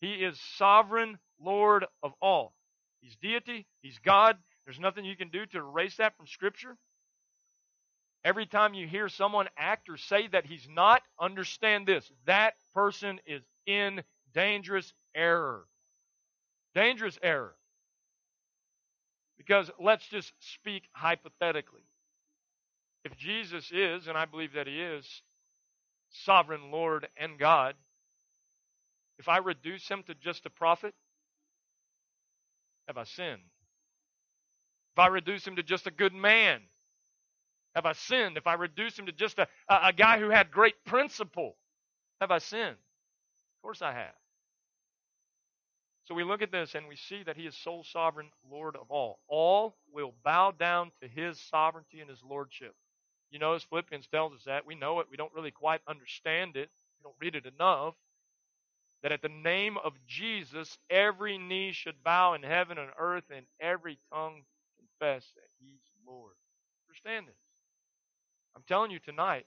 [0.00, 2.54] He is sovereign Lord of all.
[3.00, 4.36] He's deity, He's God.
[4.64, 6.76] There's nothing you can do to erase that from Scripture.
[8.24, 12.08] Every time you hear someone act or say that he's not, understand this.
[12.26, 15.64] That person is in dangerous error.
[16.76, 17.56] Dangerous error.
[19.44, 21.82] Because let's just speak hypothetically.
[23.04, 25.22] If Jesus is, and I believe that he is,
[26.10, 27.74] sovereign Lord and God,
[29.18, 30.94] if I reduce him to just a prophet,
[32.86, 33.42] have I sinned?
[34.94, 36.60] If I reduce him to just a good man,
[37.74, 38.36] have I sinned?
[38.36, 41.56] If I reduce him to just a, a, guy who had great principle,
[42.20, 42.76] have I sinned?
[42.76, 44.14] Of course I have.
[46.04, 48.90] So we look at this and we see that he is sole sovereign Lord of
[48.90, 49.20] all.
[49.28, 52.74] All will bow down to his sovereignty and his lordship.
[53.30, 54.66] You notice Philippians tells us that.
[54.66, 55.06] We know it.
[55.10, 56.70] We don't really quite understand it.
[56.98, 57.94] We don't read it enough.
[59.02, 63.46] That at the name of Jesus, every knee should bow in heaven and earth, and
[63.60, 64.42] every tongue
[64.76, 66.34] confess that he's Lord.
[66.88, 67.34] Understand this.
[68.54, 69.46] I'm telling you tonight,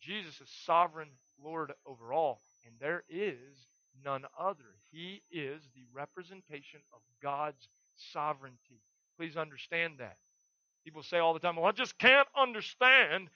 [0.00, 1.10] Jesus is sovereign
[1.42, 3.68] Lord over all, and there is
[4.04, 4.76] none other.
[4.90, 7.68] He is the representation of God's
[8.12, 8.80] sovereignty.
[9.18, 10.16] Please understand that.
[10.84, 13.28] People say all the time, well, I just can't understand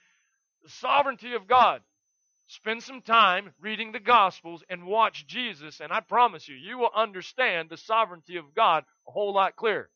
[0.63, 1.81] the sovereignty of God.
[2.47, 6.91] Spend some time reading the Gospels and watch Jesus, and I promise you, you will
[6.95, 9.89] understand the sovereignty of God a whole lot clearer.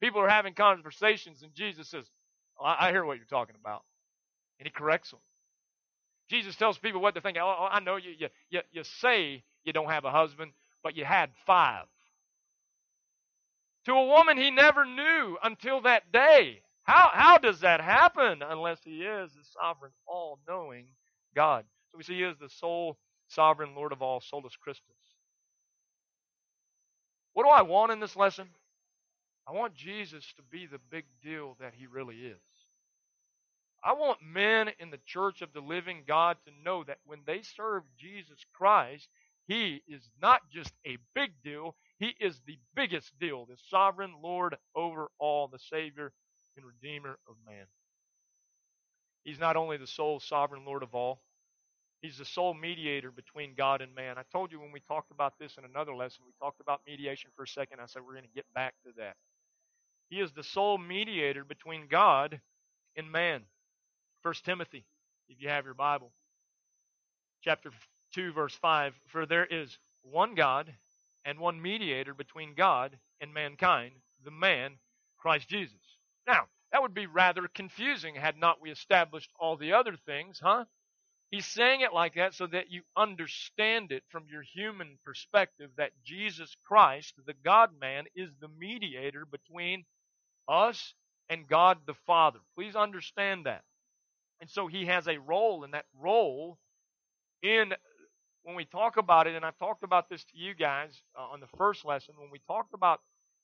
[0.00, 2.04] People are having conversations, and Jesus says,
[2.60, 3.82] oh, I hear what you're talking about.
[4.58, 5.20] And he corrects them.
[6.28, 7.38] Jesus tells people what to think.
[7.40, 10.52] Oh, oh I know you, you, you, you say you don't have a husband,
[10.82, 11.84] but you had five.
[13.86, 16.62] To a woman he never knew until that day.
[16.84, 20.86] How, how does that happen unless he is the sovereign, all knowing
[21.34, 21.64] God?
[21.90, 22.96] So we see he is the sole
[23.28, 24.84] sovereign Lord of all, solus Christus.
[27.32, 28.48] What do I want in this lesson?
[29.48, 32.38] I want Jesus to be the big deal that he really is.
[33.84, 37.42] I want men in the church of the living God to know that when they
[37.42, 39.08] serve Jesus Christ,
[39.46, 44.56] he is not just a big deal, he is the biggest deal, the sovereign Lord
[44.74, 46.12] over all, the Savior
[46.56, 47.66] and Redeemer of man.
[49.24, 51.20] He's not only the sole sovereign Lord of all,
[52.00, 54.18] he's the sole mediator between God and man.
[54.18, 57.30] I told you when we talked about this in another lesson, we talked about mediation
[57.36, 57.80] for a second.
[57.80, 59.16] I said we're going to get back to that.
[60.10, 62.40] He is the sole mediator between God
[62.96, 63.42] and man.
[64.22, 64.84] 1 Timothy,
[65.28, 66.12] if you have your Bible,
[67.42, 67.70] chapter
[68.16, 70.74] 2, verse 5 For there is one God
[71.26, 73.92] and one mediator between God and mankind,
[74.24, 74.78] the man,
[75.18, 75.98] Christ Jesus.
[76.26, 80.64] Now, that would be rather confusing had not we established all the other things, huh?
[81.30, 85.90] He's saying it like that so that you understand it from your human perspective that
[86.02, 89.84] Jesus Christ, the God man, is the mediator between
[90.48, 90.94] us
[91.28, 92.38] and God the Father.
[92.54, 93.62] Please understand that.
[94.40, 96.58] And so he has a role, and that role
[97.42, 97.72] in
[98.46, 101.40] when we talk about it, and I've talked about this to you guys uh, on
[101.40, 103.00] the first lesson, when we talked about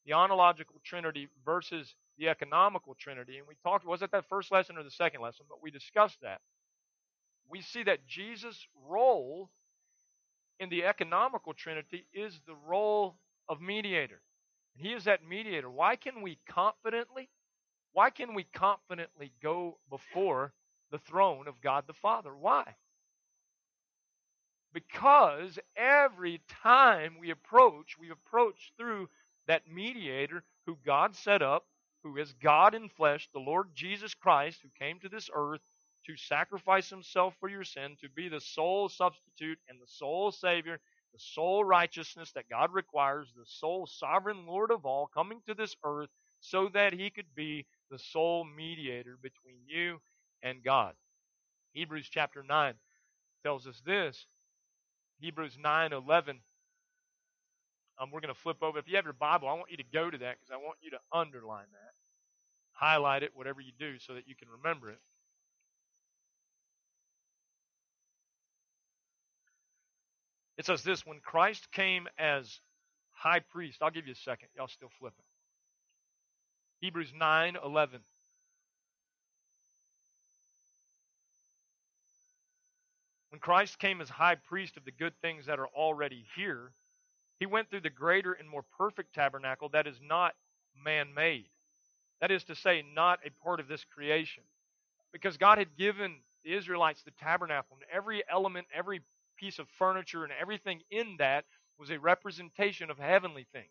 [0.06, 4.78] the ontological trinity versus the economical trinity, and we talked, was it that first lesson
[4.78, 5.44] or the second lesson?
[5.48, 6.40] But we discussed that.
[7.50, 9.50] We see that Jesus' role
[10.60, 13.16] in the economical trinity is the role
[13.48, 14.22] of mediator.
[14.76, 15.68] And he is that mediator.
[15.68, 17.28] Why can we confidently,
[17.92, 20.52] why can we confidently go before
[20.92, 22.30] the throne of God the Father.
[22.38, 22.76] Why?
[24.72, 29.08] Because every time we approach, we approach through
[29.46, 31.66] that mediator who God set up,
[32.02, 35.60] who is God in flesh, the Lord Jesus Christ, who came to this earth
[36.06, 40.80] to sacrifice himself for your sin, to be the sole substitute and the sole Savior,
[41.12, 45.76] the sole righteousness that God requires, the sole sovereign Lord of all, coming to this
[45.84, 46.08] earth
[46.40, 50.00] so that he could be the sole mediator between you
[50.42, 50.94] and God.
[51.72, 52.74] Hebrews chapter 9
[53.44, 54.26] tells us this.
[55.22, 56.40] Hebrews 9 11.
[58.00, 58.78] Um, we're going to flip over.
[58.78, 60.78] If you have your Bible, I want you to go to that because I want
[60.82, 61.92] you to underline that.
[62.72, 64.98] Highlight it, whatever you do, so that you can remember it.
[70.58, 72.60] It says this when Christ came as
[73.12, 74.48] high priest, I'll give you a second.
[74.56, 75.24] Y'all still flipping.
[76.80, 78.00] Hebrews 9 11.
[83.42, 86.72] Christ came as high priest of the good things that are already here,
[87.40, 90.34] he went through the greater and more perfect tabernacle that is not
[90.84, 91.48] man made.
[92.20, 94.44] That is to say, not a part of this creation.
[95.12, 99.00] Because God had given the Israelites the tabernacle, and every element, every
[99.36, 101.44] piece of furniture, and everything in that
[101.78, 103.66] was a representation of heavenly things.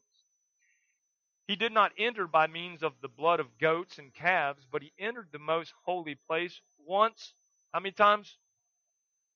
[1.48, 4.92] He did not enter by means of the blood of goats and calves, but he
[5.00, 7.34] entered the most holy place once,
[7.74, 8.38] how many times?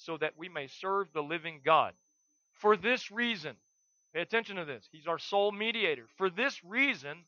[0.00, 1.94] so that we may serve the living God?
[2.52, 3.56] For this reason,
[4.14, 6.06] pay attention to this, he's our sole mediator.
[6.16, 7.24] For this reason,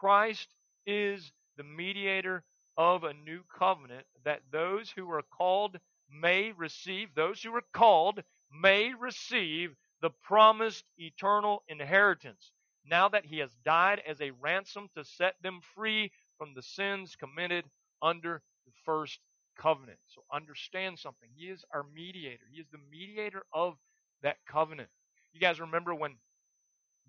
[0.00, 0.48] Christ
[0.86, 2.42] is the mediator
[2.76, 5.78] of a new covenant that those who are called
[6.10, 12.52] may receive, those who are called may receive the promised eternal inheritance
[12.84, 17.16] now that he has died as a ransom to set them free from the sins
[17.16, 17.64] committed
[18.00, 19.20] under the first
[19.56, 19.98] covenant.
[20.14, 21.28] So understand something.
[21.34, 22.44] He is our mediator.
[22.52, 23.76] He is the mediator of
[24.22, 24.88] that covenant.
[25.32, 26.16] You guys remember when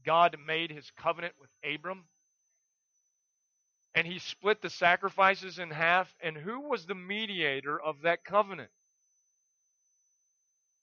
[0.05, 2.05] God made his covenant with Abram?
[3.95, 6.13] and he split the sacrifices in half.
[6.21, 8.69] And who was the mediator of that covenant?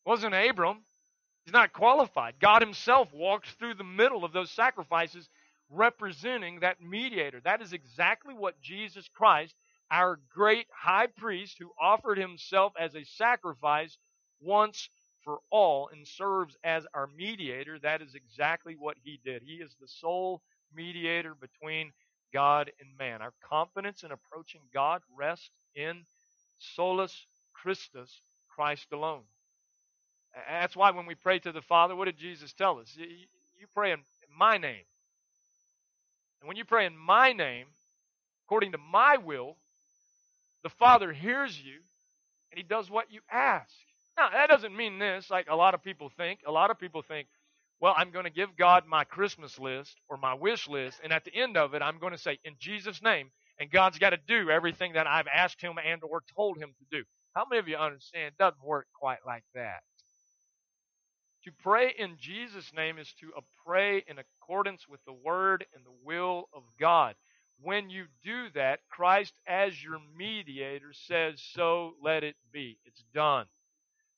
[0.07, 0.79] It wasn't Abram.
[1.45, 2.35] He's not qualified.
[2.41, 5.29] God himself walked through the middle of those sacrifices
[5.71, 7.41] representing that mediator.
[7.41, 9.55] That is exactly what Jesus Christ,
[9.91, 13.99] our great high priest who offered himself as a sacrifice
[14.41, 14.89] once
[15.25, 19.43] for all and serves as our mediator, that is exactly what he did.
[19.43, 20.43] He is the sole
[20.75, 21.93] mediator between
[22.33, 23.21] God and man.
[23.21, 26.05] Our confidence in approaching God rests in
[26.59, 29.23] solus Christus, Christ alone.
[30.49, 32.97] That's why when we pray to the Father, what did Jesus tell us?
[32.97, 34.01] You pray in
[34.37, 34.85] my name.
[36.41, 37.67] And when you pray in my name,
[38.47, 39.57] according to my will,
[40.63, 41.81] the Father hears you
[42.51, 43.75] and he does what you ask.
[44.17, 46.41] Now, that doesn't mean this like a lot of people think.
[46.47, 47.29] A lot of people think,
[47.81, 51.25] well, I'm going to give God my Christmas list or my wish list, and at
[51.25, 54.19] the end of it, I'm going to say, in Jesus' name, and God's got to
[54.19, 57.05] do everything that I've asked Him and or told Him to do.
[57.35, 59.83] How many of you understand it doesn't work quite like that?
[61.45, 63.31] To pray in Jesus' name is to
[63.67, 67.15] pray in accordance with the Word and the will of God.
[67.63, 72.79] When you do that, Christ, as your mediator, says, So let it be.
[72.85, 73.47] It's done.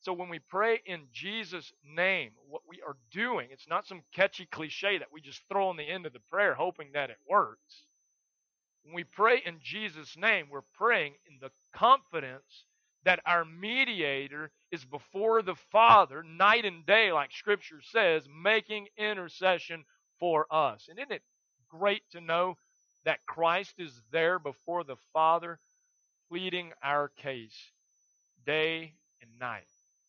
[0.01, 4.47] So when we pray in Jesus' name, what we are doing, it's not some catchy
[4.47, 7.87] cliche that we just throw on the end of the prayer hoping that it works.
[8.83, 12.65] When we pray in Jesus' name, we're praying in the confidence
[13.05, 19.85] that our mediator is before the Father night and day, like Scripture says, making intercession
[20.19, 20.89] for us.
[20.89, 21.23] And isn't it
[21.69, 22.57] great to know
[23.05, 25.59] that Christ is there before the Father,
[26.29, 27.57] pleading our case
[28.47, 29.69] day and night?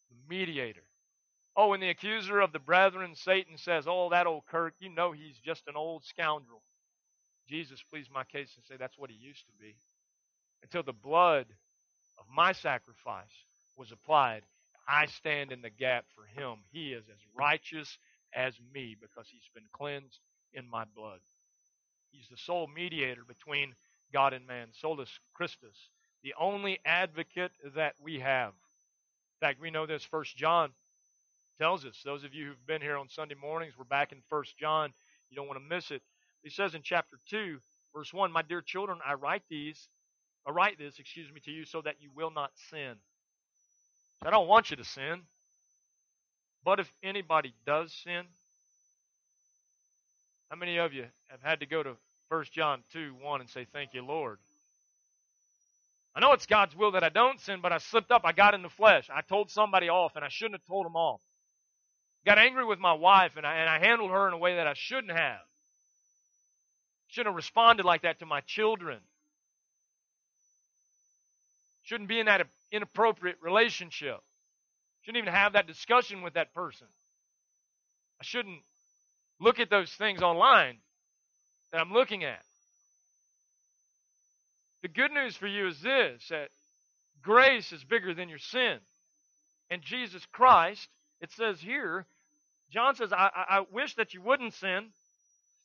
[0.10, 0.84] The mediator.
[1.56, 5.12] Oh, and the accuser of the brethren, Satan, says, Oh, that old Kirk, you know
[5.12, 6.64] he's just an old scoundrel.
[7.48, 9.76] Jesus please my case and say that's what he used to be.
[10.64, 11.46] Until the blood
[12.18, 13.46] of my sacrifice
[13.78, 14.44] was applied,
[14.88, 16.60] I stand in the gap for him.
[16.72, 17.98] He is as righteous
[18.34, 20.20] as me because he's been cleansed
[20.54, 21.20] in my blood.
[22.14, 23.76] He's the sole mediator between
[24.14, 25.89] God and man, solus Christus,
[26.24, 28.53] the only advocate that we have
[29.41, 30.03] In fact, we know this.
[30.03, 30.72] First John
[31.59, 32.01] tells us.
[32.05, 34.93] Those of you who've been here on Sunday mornings, we're back in First John.
[35.30, 36.01] You don't want to miss it.
[36.43, 37.59] He says in chapter two,
[37.95, 39.89] verse one, "My dear children, I write these,
[40.47, 42.95] I write this, excuse me, to you, so that you will not sin."
[44.24, 45.28] I don't want you to sin.
[46.64, 48.28] But if anybody does sin,
[50.54, 51.95] how many of you have had to go to
[52.30, 54.38] 1 John 2 1 and say, Thank you, Lord?
[56.14, 58.22] I know it's God's will that I don't sin, but I slipped up.
[58.24, 59.10] I got in the flesh.
[59.12, 61.22] I told somebody off, and I shouldn't have told them off.
[62.24, 64.68] Got angry with my wife, and I, and I handled her in a way that
[64.68, 65.41] I shouldn't have.
[67.08, 68.99] Shouldn't have responded like that to my children.
[71.82, 74.20] Shouldn't be in that inappropriate relationship.
[75.01, 76.86] Shouldn't even have that discussion with that person.
[78.22, 78.60] I shouldn't
[79.44, 80.78] look at those things online
[81.72, 82.41] that I'm looking at.
[84.82, 86.50] The good news for you is this that
[87.22, 88.80] grace is bigger than your sin.
[89.70, 90.88] and Jesus Christ,
[91.22, 92.06] it says here,
[92.72, 94.89] John says, I, I, I wish that you wouldn't sin,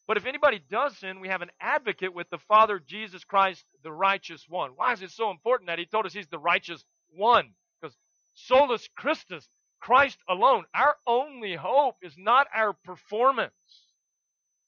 [0.06, 3.92] but if anybody does sin, we have an advocate with the Father, Jesus Christ, the
[3.92, 4.72] righteous one.
[4.76, 7.50] Why is it so important that he told us he's the righteous one?
[7.80, 7.96] Because
[8.34, 9.48] solus Christus,
[9.80, 10.64] Christ alone.
[10.74, 13.52] Our only hope is not our performance.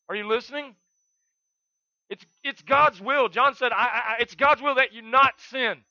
[0.09, 0.75] Are you listening?
[2.09, 3.29] It's, it's God's will.
[3.29, 5.83] John said, I, I, it's God's will that you not sin.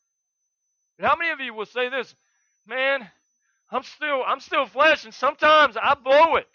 [0.97, 2.13] And how many of you will say this,
[2.67, 3.09] man,
[3.71, 6.47] I'm still, I'm still flesh and sometimes I blow it.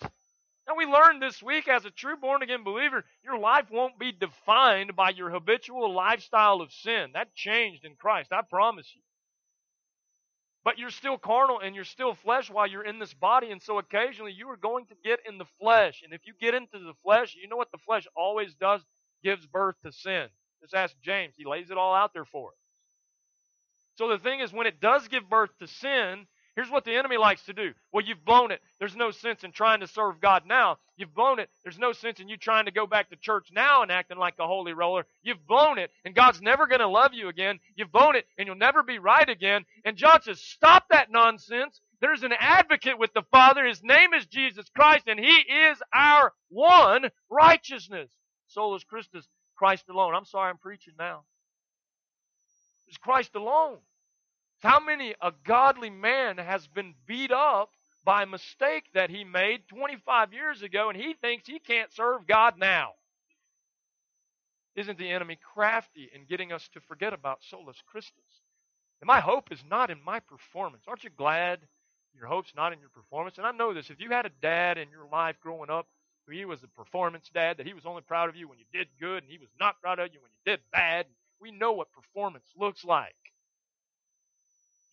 [0.67, 4.12] Now, we learned this week as a true born again believer, your life won't be
[4.12, 7.11] defined by your habitual lifestyle of sin.
[7.12, 9.03] That changed in Christ, I promise you.
[10.65, 13.79] But you're still carnal and you're still flesh while you're in this body, and so
[13.79, 16.01] occasionally you are going to get in the flesh.
[16.03, 18.81] And if you get into the flesh, you know what the flesh always does?
[19.23, 20.29] Gives birth to sin.
[20.62, 22.57] Just ask James, he lays it all out there for us.
[23.97, 26.27] So the thing is, when it does give birth to sin,
[26.57, 27.73] Here's what the enemy likes to do.
[27.93, 28.61] Well, you've blown it.
[28.79, 30.79] There's no sense in trying to serve God now.
[30.97, 31.51] You've blown it.
[31.65, 34.35] There's no sense in you trying to go back to church now and acting like
[34.39, 35.05] a holy roller.
[35.25, 37.59] You've blown it, and God's never going to love you again.
[37.75, 39.65] You've blown it, and you'll never be right again.
[39.85, 41.81] And John says, stop that nonsense.
[42.01, 43.67] There's an advocate with the Father.
[43.67, 48.11] His name is Jesus Christ, and He is our one righteousness.
[48.47, 49.27] Solus Christus,
[49.57, 50.15] Christ alone.
[50.15, 51.25] I'm sorry I'm preaching now.
[52.87, 53.79] It's Christ alone.
[54.65, 59.69] How many a godly man has been beat up by a mistake that he made
[59.69, 62.93] 25 years ago and he thinks he can't serve God now?
[64.75, 68.41] Isn't the enemy crafty in getting us to forget about solus Christus?
[69.03, 70.85] And my hope is not in my performance.
[70.89, 71.59] Aren't you glad
[72.17, 73.37] your hope's not in your performance?
[73.37, 73.91] And I know this.
[73.91, 75.89] If you had a dad in your life growing up
[76.27, 78.65] who he was a performance dad, that he was only proud of you when you
[78.73, 81.05] did good and he was not proud of you when you did bad,
[81.39, 83.15] we know what performance looks like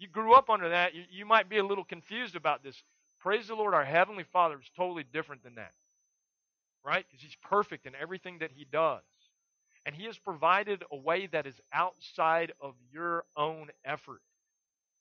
[0.02, 2.76] you grew up under that, you, you might be a little confused about this.
[3.20, 5.74] Praise the Lord, our Heavenly Father is totally different than that.
[6.84, 7.06] Right?
[7.08, 9.04] Because He's perfect in everything that He does.
[9.86, 14.22] And He has provided a way that is outside of your own effort.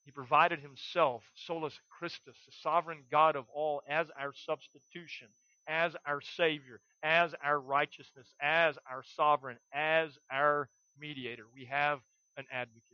[0.05, 5.29] He provided Himself, solus Christus, the sovereign God of all, as our substitution,
[5.67, 10.69] as our Savior, as our righteousness, as our sovereign, as our
[11.01, 11.45] mediator.
[11.55, 12.01] We have
[12.37, 12.89] an advocate.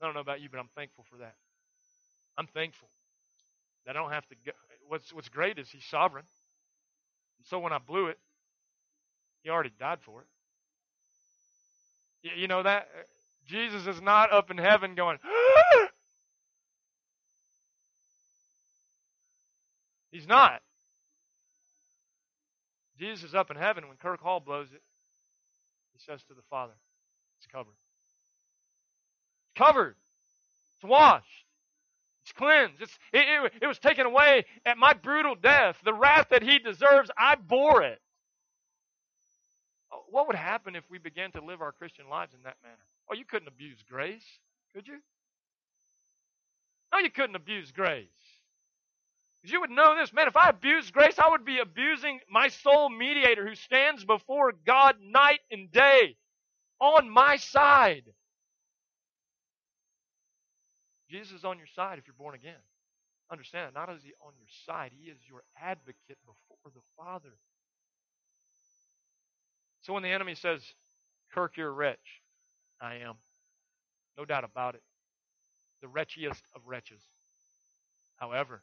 [0.00, 1.34] I don't know about you, but I'm thankful for that.
[2.36, 2.88] I'm thankful
[3.84, 4.52] that I don't have to go.
[4.86, 6.24] What's, what's great is He's sovereign.
[7.38, 8.18] And so when I blew it,
[9.42, 10.26] He already died for it.
[12.22, 12.88] You, you know that?
[12.96, 13.02] Uh,
[13.46, 15.18] Jesus is not up in heaven going,
[20.12, 20.62] He's not.
[22.98, 23.88] Jesus is up in heaven.
[23.88, 24.82] When Kirk Hall blows it,
[25.92, 26.74] he says to the Father,
[27.38, 27.74] It's covered
[29.58, 29.96] covered.
[30.76, 31.26] It's washed.
[32.22, 32.80] It's cleansed.
[32.80, 35.76] It's, it, it, it was taken away at my brutal death.
[35.84, 38.00] The wrath that he deserves, I bore it.
[40.10, 42.76] What would happen if we began to live our Christian lives in that manner?
[43.10, 44.24] Oh, you couldn't abuse grace,
[44.74, 44.98] could you?
[46.92, 48.06] No, you couldn't abuse grace.
[49.40, 52.48] Because you would know this, man, if I abused grace, I would be abusing my
[52.48, 56.16] sole mediator who stands before God night and day
[56.80, 58.04] on my side.
[61.08, 62.60] Jesus is on your side if you're born again.
[63.30, 67.36] Understand, not is he on your side, he is your advocate before the Father.
[69.82, 70.62] So when the enemy says,
[71.32, 72.22] Kirk, you're a wretch,
[72.80, 73.16] I am.
[74.16, 74.82] No doubt about it.
[75.82, 77.02] The wretchiest of wretches.
[78.16, 78.62] However,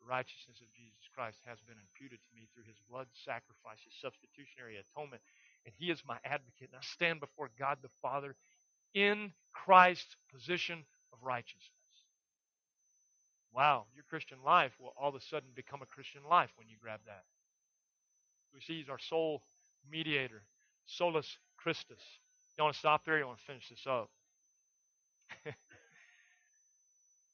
[0.00, 3.94] the righteousness of Jesus Christ has been imputed to me through his blood sacrifice, his
[4.00, 5.20] substitutionary atonement,
[5.66, 6.70] and he is my advocate.
[6.72, 8.34] And I stand before God the Father
[8.94, 11.72] in Christ's position of righteousness.
[13.54, 16.76] Wow, your Christian life will all of a sudden become a Christian life when you
[16.80, 17.24] grab that.
[18.54, 19.42] We see he's our sole
[19.90, 20.42] mediator,
[20.86, 22.02] solus Christus.
[22.56, 23.18] You want to stop there?
[23.18, 24.10] You want to finish this up?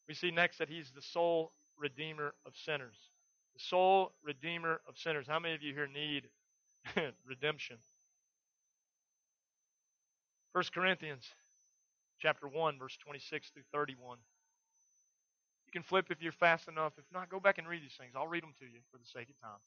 [0.08, 2.96] we see next that he's the sole redeemer of sinners.
[3.54, 5.26] The sole redeemer of sinners.
[5.26, 6.28] How many of you here need
[7.26, 7.76] redemption?
[10.52, 11.24] First Corinthians
[12.24, 14.16] chapter 1, verse 26 through 31.
[15.66, 16.94] You can flip if you're fast enough.
[16.96, 18.12] If not, go back and read these things.
[18.16, 19.60] I'll read them to you for the sake of time.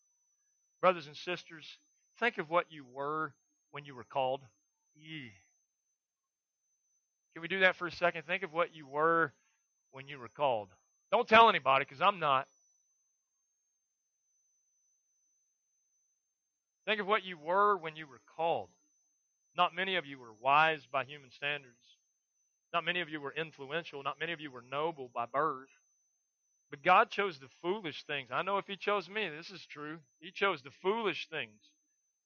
[0.82, 1.78] Brothers and sisters,
[2.20, 3.36] think of what you were
[3.70, 4.42] when you were called.
[4.96, 5.32] Can
[7.44, 8.24] we do that for a second?
[8.26, 9.34] Think of what you were
[9.92, 10.70] when you were called.
[11.12, 12.48] Don't tell anybody because I'm not.
[16.88, 18.70] Think of what you were when you were called.
[19.56, 21.97] Not many of you were wise by human standards.
[22.74, 24.04] Not many of you were influential.
[24.04, 25.70] Not many of you were noble by birth.
[26.70, 28.30] But God chose the foolish things.
[28.32, 30.00] I know if He chose me, this is true.
[30.20, 31.62] He chose the foolish things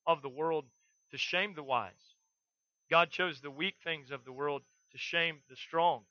[0.07, 0.65] of the world
[1.11, 2.15] to shame the wise.
[2.89, 6.01] God chose the weak things of the world to shame the strong.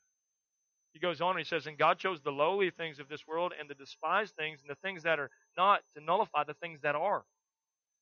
[0.92, 3.52] He goes on and he says, And God chose the lowly things of this world
[3.58, 6.94] and the despised things and the things that are not to nullify the things that
[6.94, 7.24] are.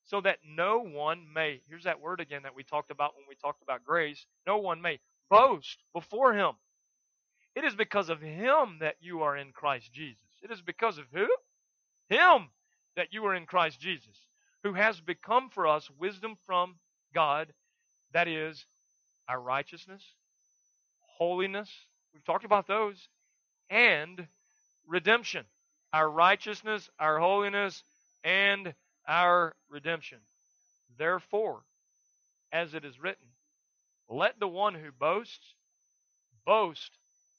[0.05, 3.35] So that no one may, here's that word again that we talked about when we
[3.35, 5.01] talked about grace, no one may
[5.31, 6.53] boast before him.
[7.55, 10.23] It is because of him that you are in Christ Jesus.
[10.43, 11.29] It is because of who?
[12.09, 12.49] Him
[12.97, 14.17] that you are in Christ Jesus,
[14.63, 16.77] who has become for us wisdom from
[17.15, 17.53] God,
[18.13, 18.67] that is,
[19.29, 20.03] our righteousness,
[21.19, 21.71] holiness,
[22.15, 23.09] we've talked about those,
[23.71, 24.27] and
[24.87, 25.45] redemption.
[25.93, 27.83] Our righteousness, our holiness,
[28.25, 28.75] and
[29.07, 30.19] our redemption.
[30.99, 31.61] Therefore,
[32.53, 33.28] as it is written,
[34.09, 35.55] let the one who boasts
[36.47, 36.91] boast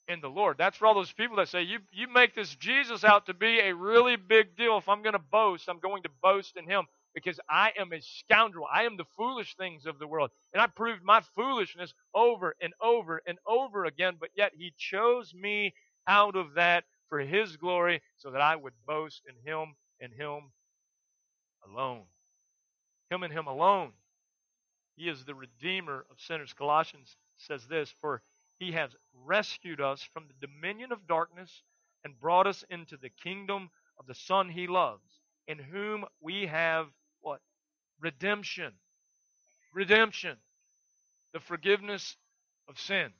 [0.08, 0.58] in the Lord.
[0.58, 3.60] That's for all those people that say, you, you make this Jesus out to be
[3.60, 4.78] a really big deal.
[4.78, 8.02] If I'm going to boast, I'm going to boast in him because I am a
[8.02, 8.68] scoundrel.
[8.72, 10.32] I am the foolish things of the world.
[10.54, 15.34] And I proved my foolishness over and over and over again, but yet he chose
[15.34, 15.74] me
[16.08, 20.52] out of that for his glory so that I would boast in him and him
[21.68, 22.04] alone.
[23.10, 23.92] Him and him alone.
[25.00, 26.52] He is the redeemer of sinners.
[26.52, 28.22] Colossians says this, for
[28.58, 28.92] he has
[29.26, 31.64] rescued us from the dominion of darkness
[32.04, 36.88] and brought us into the kingdom of the Son he loves, in whom we have
[37.22, 37.40] what?
[38.02, 38.74] Redemption.
[39.74, 40.36] Redemption.
[41.32, 42.18] The forgiveness
[42.68, 43.14] of sins.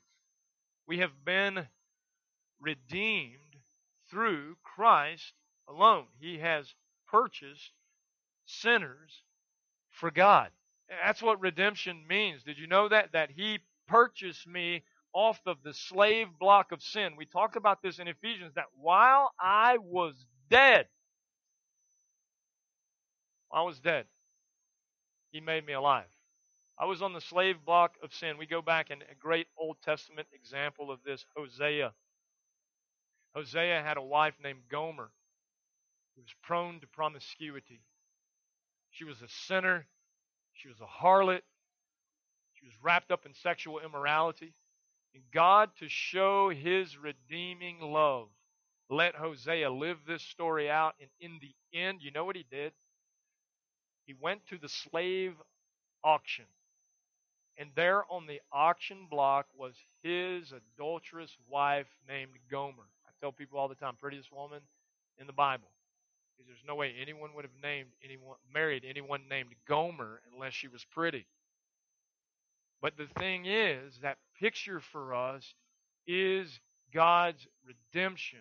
[0.86, 1.66] We have been
[2.60, 3.56] redeemed
[4.10, 5.32] through Christ
[5.66, 6.08] alone.
[6.18, 6.74] He has
[7.08, 7.72] purchased
[8.44, 9.22] sinners
[9.88, 10.50] for God.
[11.04, 12.42] That's what redemption means.
[12.42, 13.12] Did you know that?
[13.12, 14.82] That He purchased me
[15.12, 17.14] off of the slave block of sin.
[17.16, 20.14] We talked about this in Ephesians that while I was
[20.50, 20.86] dead,
[23.52, 24.06] I was dead.
[25.32, 26.06] He made me alive.
[26.78, 28.38] I was on the slave block of sin.
[28.38, 31.92] We go back and a great Old Testament example of this, Hosea.
[33.34, 35.10] Hosea had a wife named Gomer
[36.14, 37.82] who was prone to promiscuity.
[38.90, 39.86] She was a sinner.
[40.60, 41.40] She was a harlot.
[42.52, 44.52] She was wrapped up in sexual immorality.
[45.14, 48.28] And God, to show his redeeming love,
[48.90, 50.94] let Hosea live this story out.
[51.00, 52.72] And in the end, you know what he did?
[54.06, 55.34] He went to the slave
[56.04, 56.44] auction.
[57.56, 62.88] And there on the auction block was his adulterous wife named Gomer.
[63.06, 64.60] I tell people all the time, prettiest woman
[65.18, 65.68] in the Bible.
[66.40, 70.68] Because there's no way anyone would have named anyone married anyone named Gomer unless she
[70.68, 71.26] was pretty.
[72.80, 75.54] But the thing is, that picture for us
[76.06, 76.60] is
[76.94, 78.38] God's redemption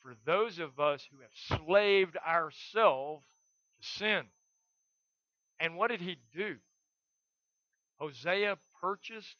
[0.00, 3.24] for those of us who have slaved ourselves
[3.80, 4.24] to sin.
[5.58, 6.56] And what did he do?
[7.98, 9.38] Hosea purchased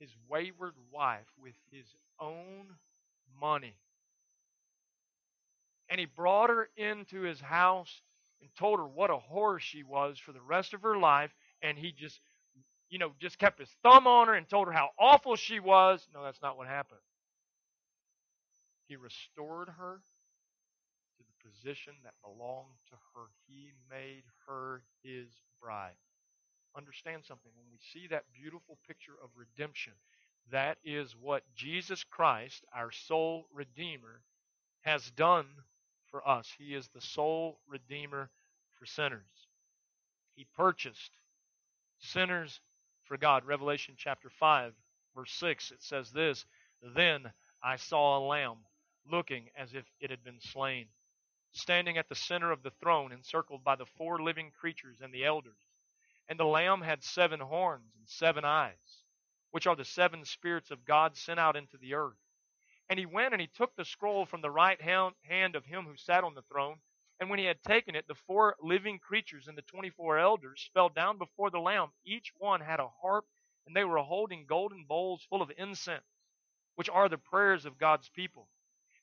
[0.00, 1.86] his wayward wife with his
[2.18, 2.66] own
[3.40, 3.76] money.
[5.88, 8.02] And he brought her into his house
[8.40, 11.34] and told her what a whore she was for the rest of her life.
[11.62, 12.20] And he just
[12.92, 16.06] you know, just kept his thumb on her and told her how awful she was.
[16.12, 17.00] No, that's not what happened.
[18.86, 20.02] He restored her
[21.16, 23.28] to the position that belonged to her.
[23.46, 25.28] He made her his
[25.62, 25.96] bride.
[26.76, 27.50] Understand something.
[27.56, 29.94] When we see that beautiful picture of redemption,
[30.50, 34.20] that is what Jesus Christ, our sole Redeemer,
[34.82, 35.46] has done
[36.12, 36.48] for us.
[36.56, 38.30] He is the sole Redeemer
[38.78, 39.48] for sinners.
[40.36, 41.18] He purchased
[41.98, 42.60] sinners
[43.04, 43.44] for God.
[43.44, 44.74] Revelation chapter 5,
[45.16, 46.44] verse 6, it says this
[46.94, 47.32] Then
[47.64, 48.58] I saw a lamb
[49.10, 50.86] looking as if it had been slain,
[51.52, 55.24] standing at the center of the throne, encircled by the four living creatures and the
[55.24, 55.58] elders.
[56.28, 59.04] And the lamb had seven horns and seven eyes,
[59.50, 62.16] which are the seven spirits of God sent out into the earth.
[62.90, 65.96] And he went and he took the scroll from the right hand of him who
[65.96, 66.76] sat on the throne.
[67.20, 70.70] And when he had taken it, the four living creatures and the twenty four elders
[70.74, 71.90] fell down before the Lamb.
[72.04, 73.24] Each one had a harp,
[73.66, 76.04] and they were holding golden bowls full of incense,
[76.74, 78.48] which are the prayers of God's people.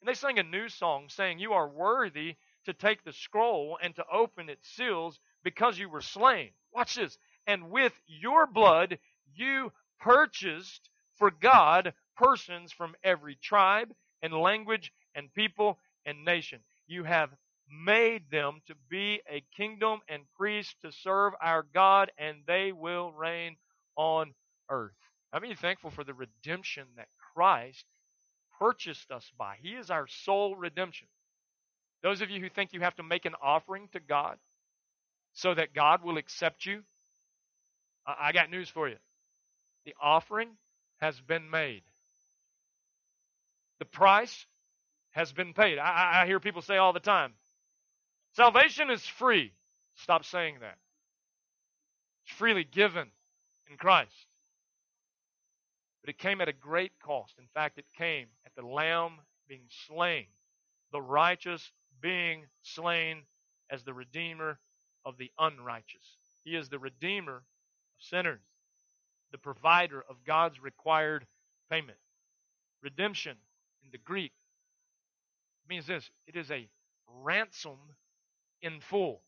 [0.01, 3.95] And they sang a new song, saying, You are worthy to take the scroll and
[3.95, 6.51] to open its seals because you were slain.
[6.73, 7.17] Watch this.
[7.47, 8.99] And with your blood
[9.33, 16.59] you purchased for God persons from every tribe and language and people and nation.
[16.87, 17.29] You have
[17.71, 23.11] made them to be a kingdom and priests to serve our God, and they will
[23.11, 23.55] reign
[23.95, 24.33] on
[24.69, 24.91] earth.
[25.31, 27.85] How many thankful for the redemption that Christ
[28.59, 29.55] purchased us by?
[29.61, 31.07] He is our sole redemption.
[32.01, 34.37] Those of you who think you have to make an offering to God
[35.33, 36.81] so that God will accept you,
[38.05, 38.95] I got news for you.
[39.85, 40.49] The offering
[40.99, 41.83] has been made.
[43.79, 44.45] The price
[45.11, 45.79] has been paid.
[45.79, 47.33] I, I hear people say all the time
[48.33, 49.53] salvation is free.
[49.95, 50.77] Stop saying that.
[52.23, 53.07] It's freely given
[53.69, 54.27] in Christ.
[56.01, 57.33] But it came at a great cost.
[57.37, 60.27] In fact, it came at the Lamb being slain,
[60.91, 61.71] the righteous
[62.01, 63.23] being slain
[63.69, 64.59] as the Redeemer
[65.05, 66.17] of the unrighteous.
[66.43, 67.43] He is the Redeemer of
[67.99, 68.41] sinners,
[69.31, 71.25] the provider of God's required
[71.69, 71.97] payment.
[72.81, 73.35] Redemption
[73.83, 74.31] in the Greek
[75.69, 76.67] means this it is a
[77.23, 77.77] ransom
[78.61, 79.21] in full.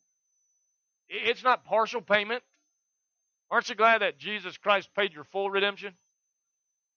[1.07, 2.43] It's not partial payment.
[3.49, 5.93] Aren't you glad that Jesus Christ paid your full redemption?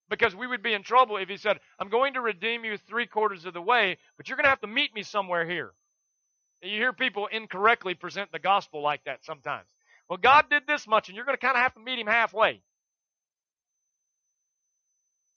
[0.09, 3.07] Because we would be in trouble if he said, I'm going to redeem you three
[3.07, 5.73] quarters of the way, but you're going to have to meet me somewhere here.
[6.63, 9.67] And you hear people incorrectly present the gospel like that sometimes.
[10.09, 12.07] Well, God did this much, and you're going to kind of have to meet him
[12.07, 12.61] halfway.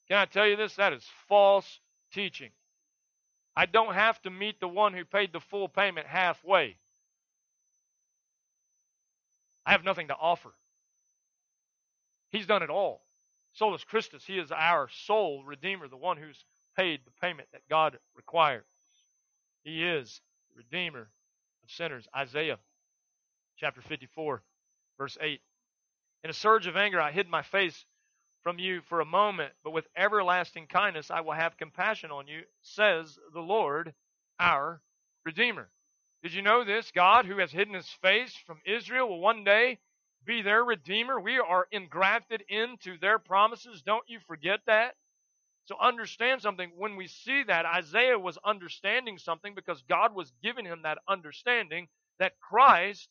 [0.10, 0.76] Can I tell you this?
[0.76, 1.80] That is false
[2.12, 2.52] teaching.
[3.56, 6.78] I don't have to meet the one who paid the full payment halfway.
[9.66, 10.54] I have nothing to offer.
[12.32, 13.02] He's done it all.
[13.54, 16.46] Solus Christus, He is our sole Redeemer, the one who's
[16.78, 18.64] paid the payment that God requires.
[19.64, 21.10] He is the Redeemer
[21.64, 22.08] of sinners.
[22.16, 22.60] Isaiah
[23.58, 24.44] chapter 54,
[24.98, 25.42] verse 8.
[26.24, 27.86] In a surge of anger, I hid my face
[28.48, 32.44] from you for a moment, but with everlasting kindness I will have compassion on you,
[32.62, 33.94] says the Lord,
[34.40, 34.80] our
[35.26, 35.68] Redeemer.
[36.24, 36.90] Did you know this?
[36.96, 39.80] God, who has hidden his face from Israel, will one day
[40.24, 41.20] be their Redeemer.
[41.20, 43.82] We are engrafted into their promises.
[43.82, 44.96] Don't you forget that.
[45.66, 46.72] So understand something.
[46.78, 51.90] When we see that, Isaiah was understanding something because God was giving him that understanding
[52.20, 53.10] that Christ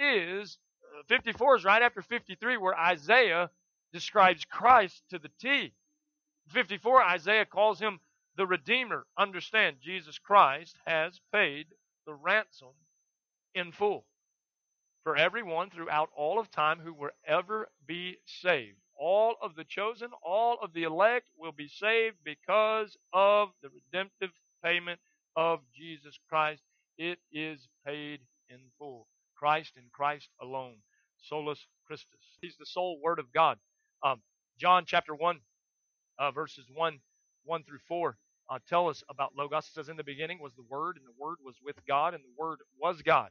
[0.00, 0.58] is.
[0.98, 3.50] Uh, 54 is right after 53, where Isaiah
[3.94, 5.72] describes Christ to the T.
[6.48, 8.00] 54, Isaiah calls him
[8.36, 9.06] the Redeemer.
[9.16, 11.68] Understand, Jesus Christ has paid
[12.06, 12.74] the ransom
[13.54, 14.04] in full
[15.04, 18.78] for everyone throughout all of time who will ever be saved.
[18.98, 24.30] All of the chosen, all of the elect will be saved because of the redemptive
[24.64, 24.98] payment
[25.36, 26.62] of Jesus Christ.
[26.96, 29.06] It is paid in full.
[29.36, 30.76] Christ and Christ alone.
[31.18, 32.38] Solus Christus.
[32.40, 33.58] He's the sole Word of God.
[34.04, 34.22] Um,
[34.58, 35.40] John chapter 1,
[36.18, 37.00] uh, verses 1,
[37.44, 38.16] 1 through 4
[38.50, 39.66] uh, tell us about Logos.
[39.66, 42.24] It says, In the beginning was the Word, and the Word was with God, and
[42.24, 43.30] the Word was God.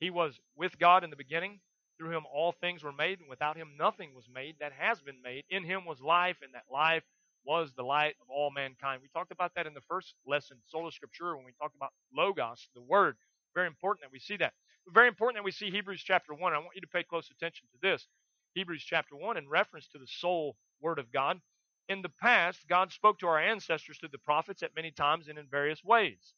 [0.00, 1.60] He was with God in the beginning.
[1.98, 5.22] Through him all things were made, and without him nothing was made that has been
[5.22, 5.44] made.
[5.50, 7.04] In him was life, and that life
[7.44, 9.00] was the light of all mankind.
[9.02, 12.68] We talked about that in the first lesson, Sola Scriptura, when we talked about Logos,
[12.74, 13.16] the Word.
[13.54, 14.52] Very important that we see that.
[14.88, 16.52] Very important that we see Hebrews chapter 1.
[16.52, 18.08] I want you to pay close attention to this.
[18.54, 21.40] Hebrews chapter 1, in reference to the sole Word of God.
[21.88, 25.38] In the past, God spoke to our ancestors through the prophets at many times and
[25.38, 26.34] in various ways.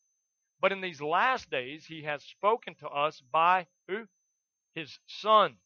[0.61, 4.07] But in these last days, he has spoken to us by who?
[4.75, 5.57] His Son,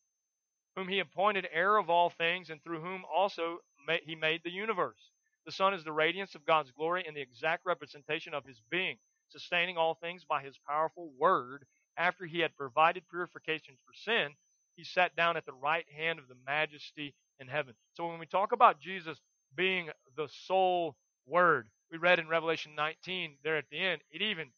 [0.76, 3.58] whom he appointed heir of all things, and through whom also
[4.04, 5.10] he made the universe.
[5.44, 8.96] The Son is the radiance of God's glory and the exact representation of his being,
[9.28, 11.66] sustaining all things by his powerful word.
[11.96, 14.34] After he had provided purification for sin,
[14.76, 17.74] he sat down at the right hand of the majesty in heaven.
[17.94, 19.18] So when we talk about Jesus
[19.54, 20.96] being the sole
[21.26, 24.48] word, we read in Revelation 19 there at the end, it even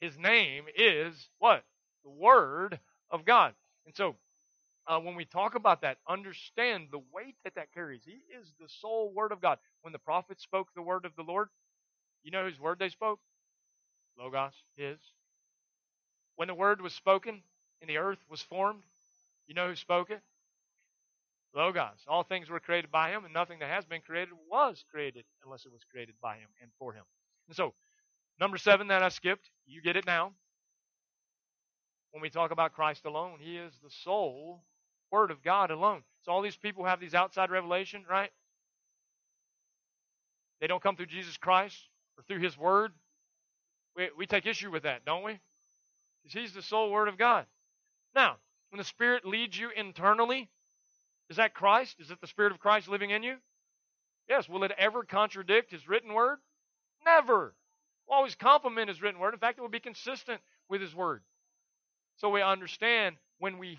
[0.00, 1.64] his name is what?
[2.04, 2.78] The Word
[3.10, 3.54] of God.
[3.86, 4.16] And so,
[4.86, 8.02] uh, when we talk about that, understand the weight that that carries.
[8.04, 9.58] He is the sole Word of God.
[9.80, 11.48] When the prophets spoke the Word of the Lord,
[12.22, 13.18] you know whose Word they spoke?
[14.18, 14.98] Logos, His.
[16.36, 17.42] When the Word was spoken
[17.80, 18.82] and the earth was formed,
[19.46, 20.20] you know who spoke it?
[21.54, 22.04] Logos.
[22.08, 25.64] All things were created by Him, and nothing that has been created was created unless
[25.64, 27.04] it was created by Him and for Him.
[27.48, 27.74] And so,
[28.40, 30.32] Number seven that I skipped, you get it now.
[32.10, 34.64] When we talk about Christ alone, He is the sole
[35.10, 36.02] Word of God alone.
[36.22, 38.30] So all these people have these outside revelation, right?
[40.60, 41.76] They don't come through Jesus Christ
[42.16, 42.92] or through His Word.
[43.96, 45.38] We, we take issue with that, don't we?
[46.22, 47.46] Because He's the sole Word of God.
[48.14, 48.36] Now,
[48.74, 50.50] when the Spirit leads you internally,
[51.30, 51.96] is that Christ?
[52.00, 53.36] Is it the Spirit of Christ living in you?
[54.28, 54.48] Yes.
[54.48, 56.38] Will it ever contradict His written Word?
[57.04, 57.54] Never
[58.06, 59.34] will always complement his written word.
[59.34, 61.22] In fact, it will be consistent with his word.
[62.16, 63.78] So we understand when we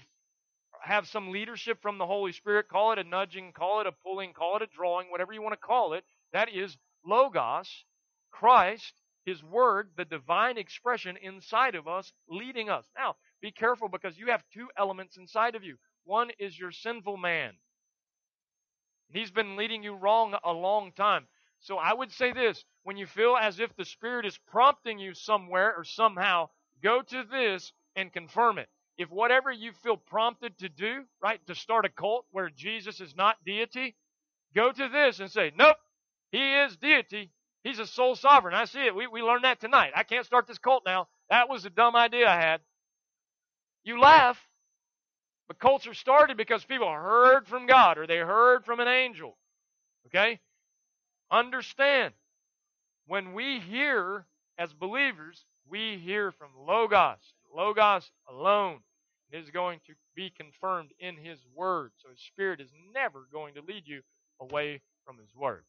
[0.82, 4.34] have some leadership from the Holy Spirit, call it a nudging, call it a pulling,
[4.34, 6.04] call it a drawing, whatever you want to call it.
[6.34, 7.86] That is Logos,
[8.32, 8.94] Christ,
[9.26, 12.86] His Word, the divine expression inside of us, leading us.
[12.98, 15.78] Now, be careful because you have two elements inside of you.
[16.06, 17.54] One is your sinful man.
[19.10, 21.28] He's been leading you wrong a long time.
[21.60, 25.14] So I would say this when you feel as if the Spirit is prompting you
[25.14, 26.50] somewhere or somehow,
[26.84, 28.70] go to this and confirm it.
[28.98, 33.16] If whatever you feel prompted to do, right, to start a cult where Jesus is
[33.16, 33.96] not deity,
[34.54, 35.78] go to this and say, nope,
[36.32, 37.32] he is deity.
[37.64, 38.54] He's a sole sovereign.
[38.54, 38.96] I see it.
[38.96, 39.92] We, we learned that tonight.
[39.96, 41.08] I can't start this cult now.
[41.30, 42.62] That was a dumb idea I had.
[43.86, 44.40] You laugh,
[45.48, 49.38] but cults are started because people heard from God or they heard from an angel.
[50.08, 50.40] Okay?
[51.32, 52.14] Understand,
[53.08, 54.26] when we hear
[54.58, 57.34] as believers, we hear from Logos.
[57.56, 58.80] Logos alone
[59.32, 61.92] is going to be confirmed in His Word.
[61.98, 64.02] So His Spirit is never going to lead you
[64.40, 65.64] away from His Word.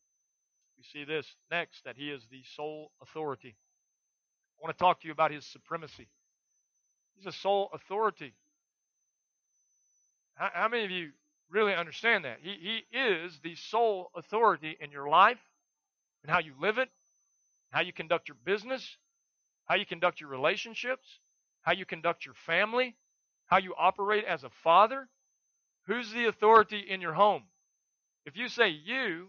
[0.78, 3.56] We see this next that He is the sole authority.
[4.58, 6.08] I want to talk to you about His supremacy.
[7.16, 8.34] He's a sole authority.
[10.34, 11.10] How, how many of you
[11.50, 12.38] really understand that?
[12.42, 15.38] He, he is the sole authority in your life
[16.22, 16.88] and how you live it,
[17.70, 18.96] how you conduct your business,
[19.66, 21.20] how you conduct your relationships,
[21.62, 22.94] how you conduct your family,
[23.46, 25.08] how you operate as a father.
[25.86, 27.44] Who's the authority in your home?
[28.24, 29.28] If you say you,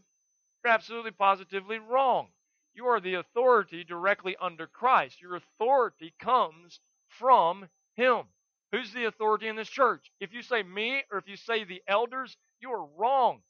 [0.63, 2.27] you're absolutely positively wrong.
[2.73, 5.21] You are the authority directly under Christ.
[5.21, 8.23] Your authority comes from Him.
[8.71, 10.11] Who's the authority in this church?
[10.19, 13.41] If you say me or if you say the elders, you are wrong.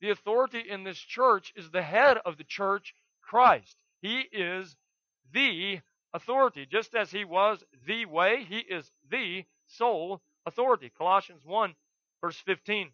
[0.00, 3.76] The authority in this church is the head of the church, Christ.
[4.02, 4.76] He is
[5.32, 5.80] the
[6.12, 6.66] authority.
[6.66, 10.90] Just as he was the way, he is the sole authority.
[10.96, 11.74] Colossians 1,
[12.20, 12.90] verse 15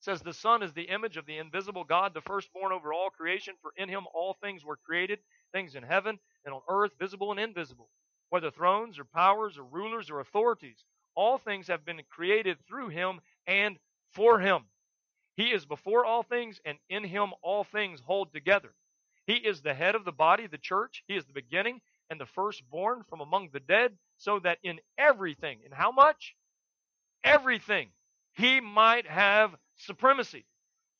[0.00, 3.54] says, The Son is the image of the invisible God, the firstborn over all creation,
[3.62, 5.20] for in him all things were created,
[5.52, 7.88] things in heaven and on earth, visible and invisible
[8.32, 10.86] whether thrones or powers or rulers or authorities.
[11.14, 13.76] All things have been created through him and
[14.12, 14.62] for him.
[15.36, 18.72] He is before all things, and in him all things hold together.
[19.26, 21.04] He is the head of the body, the church.
[21.06, 25.58] He is the beginning and the firstborn from among the dead, so that in everything,
[25.66, 26.34] in how much?
[27.22, 27.90] Everything,
[28.32, 30.46] he might have supremacy.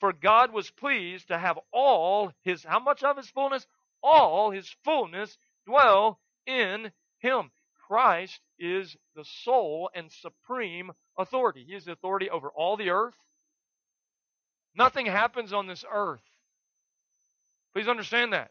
[0.01, 3.67] For God was pleased to have all his, how much of his fullness?
[4.03, 6.93] All his fullness dwell in
[7.23, 7.51] him.
[7.87, 11.65] Christ is the sole and supreme authority.
[11.67, 13.17] He is the authority over all the earth.
[14.75, 16.23] Nothing happens on this earth.
[17.75, 18.51] Please understand that.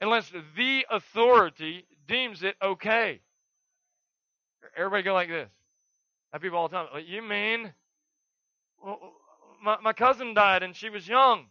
[0.00, 3.20] Unless the authority deems it okay.
[4.76, 5.50] Everybody go like this.
[6.32, 6.88] I have people all the time.
[7.06, 7.72] You mean
[8.84, 8.98] well,
[9.62, 11.46] my, my cousin died and she was young?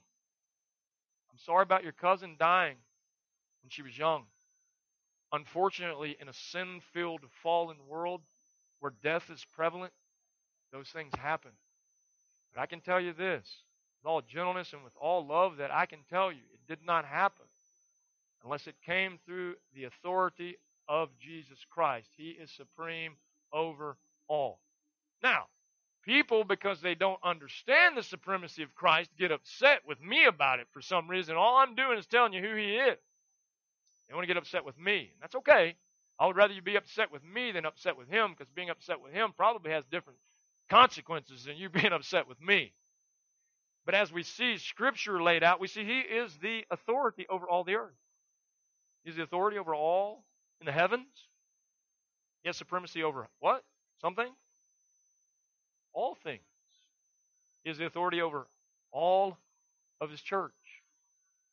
[1.31, 2.75] I'm sorry about your cousin dying
[3.63, 4.25] when she was young.
[5.33, 8.21] Unfortunately, in a sin filled, fallen world
[8.79, 9.91] where death is prevalent,
[10.71, 11.51] those things happen.
[12.53, 13.49] But I can tell you this
[13.97, 17.05] with all gentleness and with all love that I can tell you it did not
[17.05, 17.45] happen
[18.43, 20.57] unless it came through the authority
[20.87, 22.09] of Jesus Christ.
[22.15, 23.13] He is supreme
[23.51, 24.59] over all.
[25.23, 25.45] Now,
[26.03, 30.67] people, because they don't understand the supremacy of Christ, get upset with me about it
[30.71, 31.35] for some reason.
[31.35, 32.97] All I'm doing is telling you who He is.
[34.13, 35.11] Want to get upset with me.
[35.21, 35.75] That's okay.
[36.19, 39.01] I would rather you be upset with me than upset with him because being upset
[39.01, 40.19] with him probably has different
[40.69, 42.73] consequences than you being upset with me.
[43.85, 47.63] But as we see Scripture laid out, we see He is the authority over all
[47.63, 47.95] the earth.
[49.03, 50.23] He's the authority over all
[50.61, 51.07] in the heavens.
[52.43, 53.63] He has supremacy over what?
[54.01, 54.31] Something?
[55.93, 56.41] All things.
[57.63, 58.47] He has the authority over
[58.91, 59.37] all
[59.99, 60.51] of His church.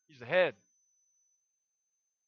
[0.07, 0.55] He's the head.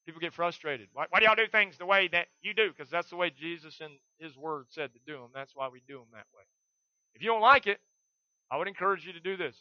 [0.06, 0.90] People get frustrated.
[0.94, 2.70] Why, why do y'all do things the way that you do?
[2.70, 5.30] Because that's the way Jesus and His Word said to do them.
[5.34, 6.44] That's why we do them that way.
[7.16, 7.80] If you don't like it,
[8.52, 9.56] I would encourage you to do this.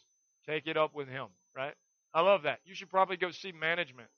[0.45, 1.73] Take it up with Him, right?
[2.13, 2.59] I love that.
[2.65, 4.09] You should probably go see management.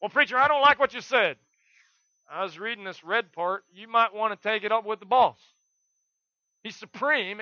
[0.00, 1.36] Well, preacher, I don't like what you said.
[2.30, 3.64] I was reading this red part.
[3.72, 5.38] You might want to take it up with the boss.
[6.62, 7.40] He's supreme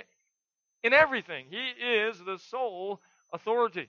[0.83, 1.47] in everything.
[1.51, 3.01] He is the sole
[3.33, 3.89] authority.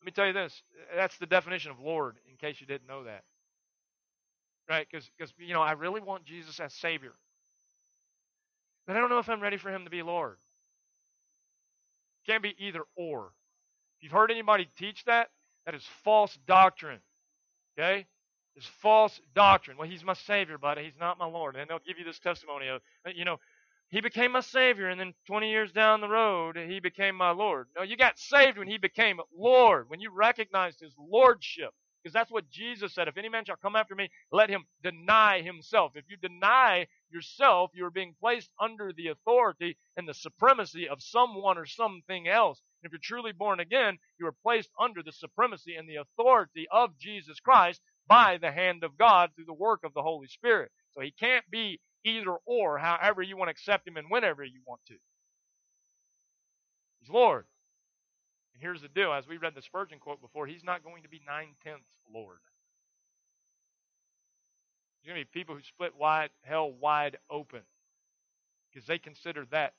[0.00, 0.62] Let me tell you this.
[0.94, 3.24] That's the definition of Lord, in case you didn't know that.
[4.68, 4.86] Right?
[4.90, 7.12] Because, you know, I really want Jesus as Savior.
[8.86, 10.36] But I don't know if I'm ready for Him to be Lord.
[12.26, 13.32] Can't be either or.
[13.96, 15.30] If you've heard anybody teach that,
[15.66, 17.00] that is false doctrine.
[17.78, 18.06] Okay?
[18.54, 19.76] It's false doctrine.
[19.76, 21.56] Well, he's my Savior, but he's not my Lord.
[21.56, 22.80] And they'll give you this testimony of,
[23.14, 23.38] you know,
[23.90, 27.68] he became my Savior, and then 20 years down the road, he became my Lord.
[27.76, 31.70] No, you got saved when he became Lord, when you recognized his Lordship.
[32.02, 33.08] Because that's what Jesus said.
[33.08, 35.92] If any man shall come after me, let him deny himself.
[35.96, 41.02] If you deny yourself, you are being placed under the authority and the supremacy of
[41.02, 42.62] someone or something else.
[42.82, 46.66] and If you're truly born again, you are placed under the supremacy and the authority
[46.70, 50.70] of Jesus Christ by the hand of God through the work of the Holy Spirit.
[50.94, 54.60] So he can't be either or, however you want to accept him and whenever you
[54.66, 54.94] want to.
[57.00, 57.44] He's Lord.
[58.54, 61.08] And here's the deal as we read the Spurgeon quote before, he's not going to
[61.08, 62.38] be nine tenths Lord.
[65.04, 67.60] There's going to be people who split wide, hell wide open
[68.70, 69.74] because they consider that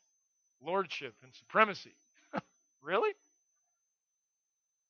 [0.65, 1.95] lordship and supremacy.
[2.81, 3.11] really?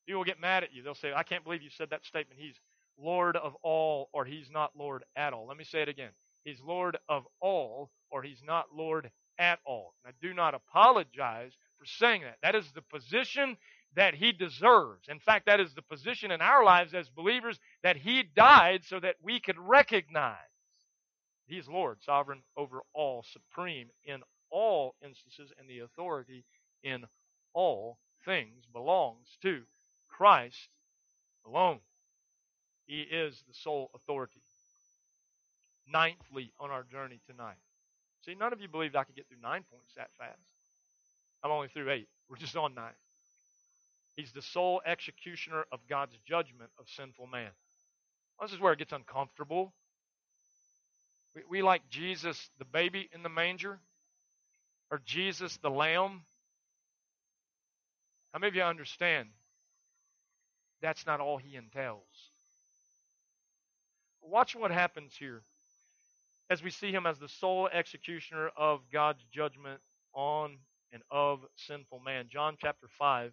[0.05, 0.81] People will get mad at you.
[0.81, 2.39] They'll say, I can't believe you said that statement.
[2.39, 2.55] He's
[2.97, 5.47] Lord of all, or he's not Lord at all.
[5.47, 6.11] Let me say it again.
[6.49, 9.93] He's Lord of all, or he's not Lord at all.
[10.03, 12.37] And I do not apologize for saying that.
[12.41, 13.55] That is the position
[13.95, 15.07] that he deserves.
[15.09, 18.99] In fact, that is the position in our lives as believers that he died so
[18.99, 20.37] that we could recognize
[21.45, 26.45] he's Lord, sovereign over all, supreme in all instances, and the authority
[26.83, 27.05] in
[27.53, 29.61] all things belongs to
[30.07, 30.69] Christ
[31.45, 31.79] alone.
[32.87, 34.41] He is the sole authority.
[35.93, 37.57] Ninthly, on our journey tonight.
[38.25, 40.39] See, none of you believed I could get through nine points that fast.
[41.43, 42.07] I'm only through eight.
[42.29, 42.93] We're just on nine.
[44.15, 47.51] He's the sole executioner of God's judgment of sinful man.
[48.37, 49.73] Well, this is where it gets uncomfortable.
[51.35, 53.79] We, we like Jesus, the baby in the manger,
[54.91, 56.21] or Jesus, the lamb.
[58.33, 59.29] How many of you understand
[60.81, 62.03] that's not all he entails?
[64.21, 65.43] Watch what happens here
[66.49, 69.81] as we see him as the sole executioner of God's judgment
[70.13, 70.57] on
[70.91, 72.27] and of sinful man.
[72.29, 73.31] John chapter 5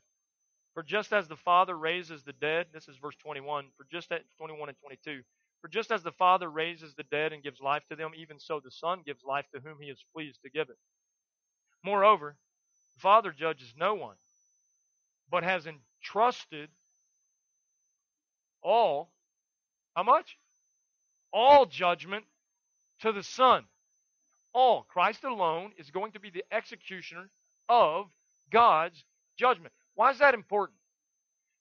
[0.77, 4.25] for just as the Father raises the dead, this is verse 21, for just at
[4.37, 5.23] 21 and 22,
[5.63, 8.61] for just as the Father raises the dead and gives life to them, even so
[8.61, 10.77] the Son gives life to whom he is pleased to give it.
[11.83, 12.37] Moreover,
[12.95, 14.17] the Father judges no one,
[15.31, 16.69] but has entrusted
[18.63, 19.11] all,
[19.95, 20.37] how much?
[21.33, 22.27] All judgment
[23.01, 23.65] to the Son.
[24.53, 24.85] All.
[24.89, 27.29] Christ alone is going to be the executioner
[27.69, 28.07] of
[28.51, 29.05] God's
[29.37, 29.73] judgment.
[29.95, 30.79] Why is that important?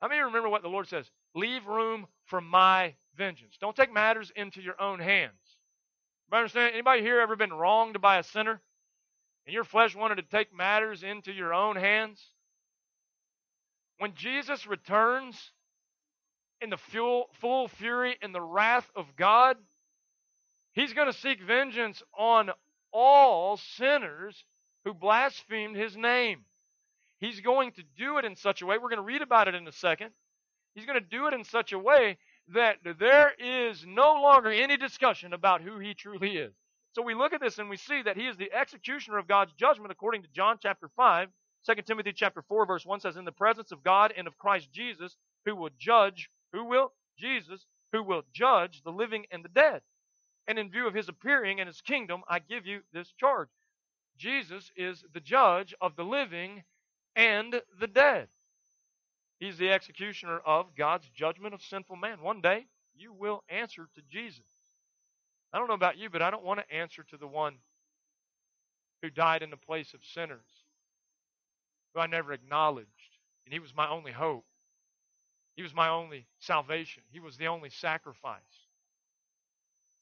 [0.02, 1.10] How many remember what the Lord says?
[1.34, 3.58] Leave room for my vengeance.
[3.60, 5.32] Don't take matters into your own hands.
[6.28, 6.74] Anybody understand?
[6.74, 8.62] Anybody here ever been wronged by a sinner?
[9.46, 12.22] And your flesh wanted to take matters into your own hands?
[13.98, 15.52] When Jesus returns
[16.62, 19.58] in the full, full fury and the wrath of God,
[20.76, 22.52] he's going to seek vengeance on
[22.94, 24.46] all sinners
[24.84, 26.46] who blasphemed his name.
[27.20, 29.56] He's going to do it in such a way, we're going to read about it
[29.56, 30.12] in a second.
[30.76, 32.18] He's going to do it in such a way
[32.54, 36.54] that there is no longer any discussion about who he truly is.
[36.94, 39.54] So we look at this and we see that he is the executioner of God's
[39.54, 41.30] judgment according to John chapter 5.
[41.66, 44.72] 2 Timothy chapter 4 verse 1 says, In the presence of God and of Christ
[44.72, 45.16] Jesus,
[45.46, 46.92] who will judge, who will?
[47.18, 49.82] Jesus, who will judge the living and the dead.
[50.48, 53.50] And in view of his appearing and his kingdom, I give you this charge.
[54.18, 56.64] Jesus is the judge of the living
[57.16, 58.28] and the dead.
[59.40, 62.22] He's the executioner of God's judgment of sinful man.
[62.22, 64.46] One day, you will answer to Jesus.
[65.52, 67.56] I don't know about you, but I don't want to answer to the one
[69.02, 70.40] who died in the place of sinners,
[71.94, 72.90] who I never acknowledged,
[73.46, 74.46] and he was my only hope.
[75.56, 77.04] He was my only salvation.
[77.12, 78.65] He was the only sacrifice.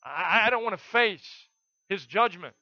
[0.04, 1.28] I, I don't want to face
[1.89, 2.56] his judgment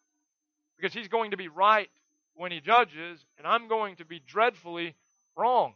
[0.77, 1.89] because he's going to be right
[2.35, 4.95] when he judges, and I'm going to be dreadfully
[5.35, 5.73] wrong.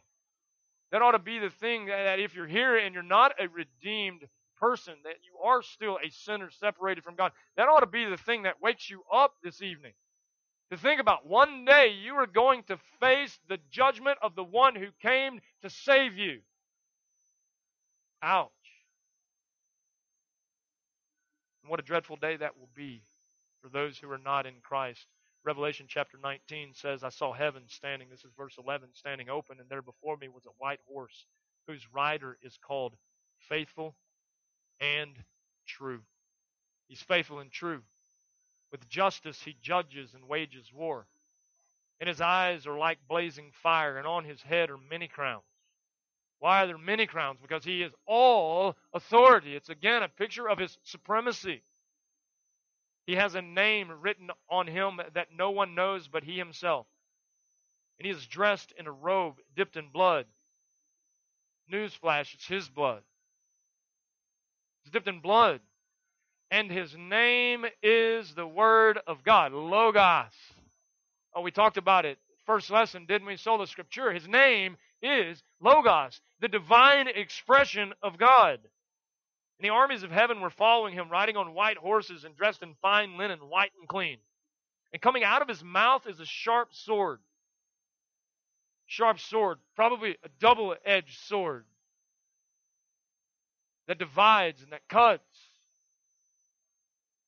[0.92, 4.22] That ought to be the thing that if you're here and you're not a redeemed
[4.58, 8.16] person, that you are still a sinner separated from God, that ought to be the
[8.16, 9.92] thing that wakes you up this evening.
[10.70, 14.74] To think about one day you are going to face the judgment of the one
[14.74, 16.40] who came to save you.
[18.22, 18.50] Ouch.
[21.66, 23.02] And what a dreadful day that will be
[23.60, 25.08] for those who are not in Christ.
[25.44, 29.68] Revelation chapter 19 says, I saw heaven standing, this is verse 11, standing open, and
[29.68, 31.26] there before me was a white horse,
[31.66, 32.94] whose rider is called
[33.48, 33.96] Faithful
[34.78, 35.16] and
[35.66, 36.02] True.
[36.86, 37.82] He's faithful and true.
[38.70, 41.08] With justice he judges and wages war.
[41.98, 45.42] And his eyes are like blazing fire, and on his head are many crowns.
[46.38, 47.38] Why are there many crowns?
[47.40, 49.56] Because he is all authority.
[49.56, 51.62] It's again a picture of his supremacy.
[53.06, 56.86] He has a name written on him that no one knows but he himself.
[57.98, 60.26] And he is dressed in a robe dipped in blood.
[61.72, 63.02] Newsflash, it's his blood.
[64.82, 65.60] It's dipped in blood.
[66.50, 70.32] And his name is the Word of God, Logos.
[71.34, 73.36] Oh, we talked about it first lesson, didn't we?
[73.36, 74.14] Sola Scriptura.
[74.14, 78.58] His name is Logos, the divine expression of God.
[79.58, 82.74] And the armies of heaven were following him, riding on white horses and dressed in
[82.82, 84.18] fine linen, white and clean.
[84.92, 87.20] And coming out of his mouth is a sharp sword.
[88.86, 91.64] Sharp sword, probably a double edged sword
[93.88, 95.22] that divides and that cuts.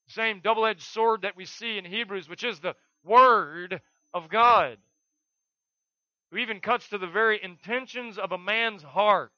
[0.08, 3.80] Same double edged sword that we see in Hebrews, which is the Word
[4.14, 4.78] of God,
[6.30, 9.32] who even cuts to the very intentions of a man's heart.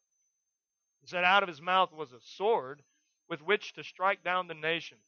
[1.00, 2.82] He said, Out of his mouth was a sword
[3.28, 5.00] with which to strike down the nations.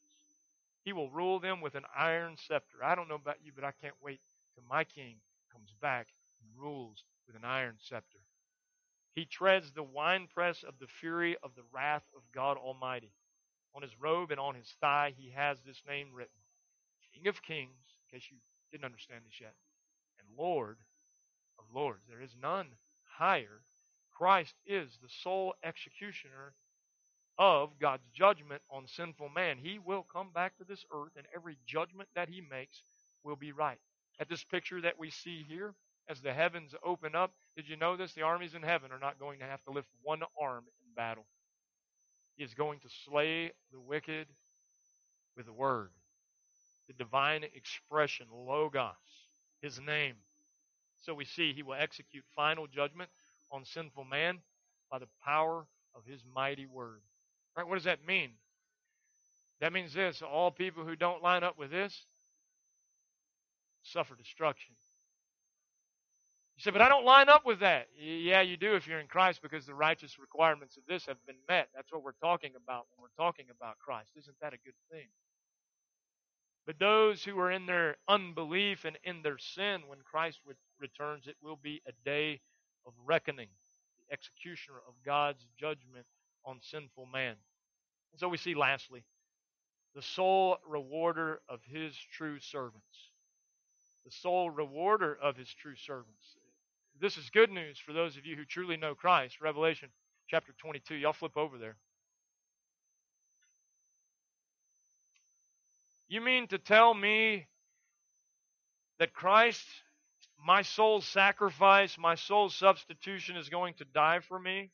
[0.83, 2.83] He will rule them with an iron scepter.
[2.83, 4.19] I don't know about you, but I can't wait
[4.55, 5.17] till my king
[5.51, 6.07] comes back
[6.41, 8.19] and rules with an iron scepter.
[9.13, 13.11] He treads the winepress of the fury of the wrath of God Almighty.
[13.75, 16.31] On his robe and on his thigh, he has this name written
[17.13, 18.37] King of Kings, in case you
[18.71, 19.53] didn't understand this yet,
[20.19, 20.77] and Lord
[21.59, 22.03] of Lords.
[22.07, 22.67] There is none
[23.17, 23.61] higher.
[24.11, 26.53] Christ is the sole executioner
[27.37, 29.57] of God's judgment on sinful man.
[29.57, 32.81] He will come back to this earth, and every judgment that he makes
[33.23, 33.79] will be right.
[34.19, 35.73] At this picture that we see here,
[36.07, 38.13] as the heavens open up, did you know this?
[38.13, 41.25] The armies in heaven are not going to have to lift one arm in battle.
[42.35, 44.27] He is going to slay the wicked
[45.35, 45.89] with the word.
[46.87, 48.91] The divine expression, Logos,
[49.61, 50.15] his name.
[51.05, 53.09] So we see he will execute final judgment
[53.51, 54.39] on sinful man
[54.89, 57.01] by the power of his mighty word.
[57.55, 57.67] Right?
[57.67, 58.31] What does that mean?
[59.61, 62.05] That means this all people who don't line up with this
[63.83, 64.75] suffer destruction.
[66.55, 67.87] You say, but I don't line up with that.
[67.99, 71.41] Yeah, you do if you're in Christ because the righteous requirements of this have been
[71.49, 71.69] met.
[71.75, 74.11] That's what we're talking about when we're talking about Christ.
[74.15, 75.07] Isn't that a good thing?
[76.65, 80.39] But those who are in their unbelief and in their sin, when Christ
[80.79, 82.39] returns, it will be a day
[82.85, 83.49] of reckoning,
[83.99, 86.05] the executioner of God's judgment
[86.45, 87.35] on sinful man.
[88.11, 89.03] And so we see, lastly,
[89.95, 93.11] the sole rewarder of his true servants.
[94.05, 96.37] The sole rewarder of his true servants.
[96.99, 99.41] This is good news for those of you who truly know Christ.
[99.41, 99.89] Revelation
[100.29, 100.95] chapter 22.
[100.95, 101.75] Y'all flip over there.
[106.13, 107.47] You mean to tell me
[108.99, 109.65] that Christ,
[110.45, 114.69] my soul's sacrifice, my soul's substitution, is going to die for me,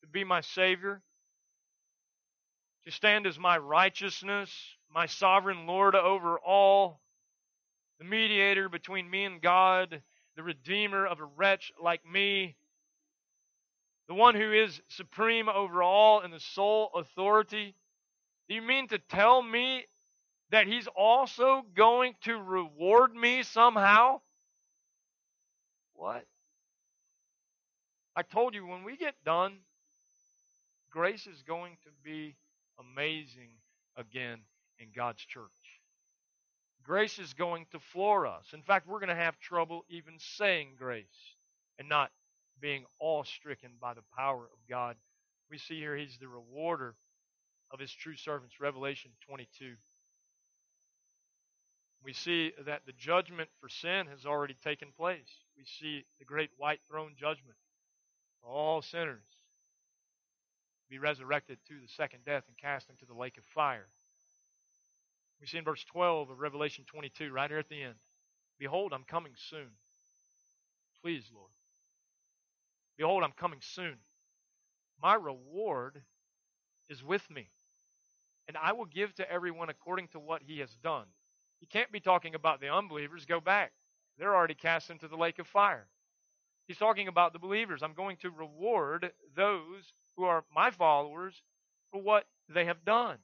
[0.00, 1.02] to be my Savior,
[2.86, 4.50] to stand as my righteousness,
[4.90, 7.02] my sovereign Lord over all,
[7.98, 10.00] the mediator between me and God,
[10.36, 12.56] the redeemer of a wretch like me,
[14.08, 17.74] the one who is supreme over all and the sole authority?
[18.48, 19.84] Do you mean to tell me
[20.50, 24.20] that he's also going to reward me somehow?
[25.94, 26.24] What?
[28.16, 29.58] I told you when we get done,
[30.90, 32.36] grace is going to be
[32.78, 33.50] amazing
[33.96, 34.40] again
[34.78, 35.50] in God's church.
[36.84, 38.46] Grace is going to floor us.
[38.54, 41.04] In fact, we're going to have trouble even saying grace
[41.78, 42.10] and not
[42.60, 44.96] being awe-stricken by the power of God.
[45.50, 46.94] We see here he's the rewarder
[47.70, 49.74] of his true servants, Revelation 22
[52.04, 55.44] we see that the judgment for sin has already taken place.
[55.56, 57.56] We see the great white throne judgment.
[58.42, 59.24] All sinners
[60.88, 63.88] be resurrected to the second death and cast into the lake of fire.
[65.40, 67.94] We see in verse 12 of Revelation 22, right here at the end
[68.58, 69.70] Behold, I'm coming soon.
[71.02, 71.50] Please, Lord.
[72.96, 73.98] Behold, I'm coming soon.
[75.00, 76.02] My reward
[76.88, 77.50] is with me,
[78.48, 81.06] and I will give to everyone according to what he has done.
[81.60, 83.24] He can't be talking about the unbelievers.
[83.24, 83.72] Go back.
[84.18, 85.86] They're already cast into the lake of fire.
[86.66, 87.82] He's talking about the believers.
[87.82, 91.42] I'm going to reward those who are my followers
[91.90, 93.18] for what they have done.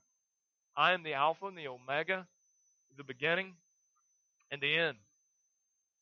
[0.77, 2.27] I am the Alpha and the Omega,
[2.97, 3.55] the beginning
[4.51, 4.98] and the end.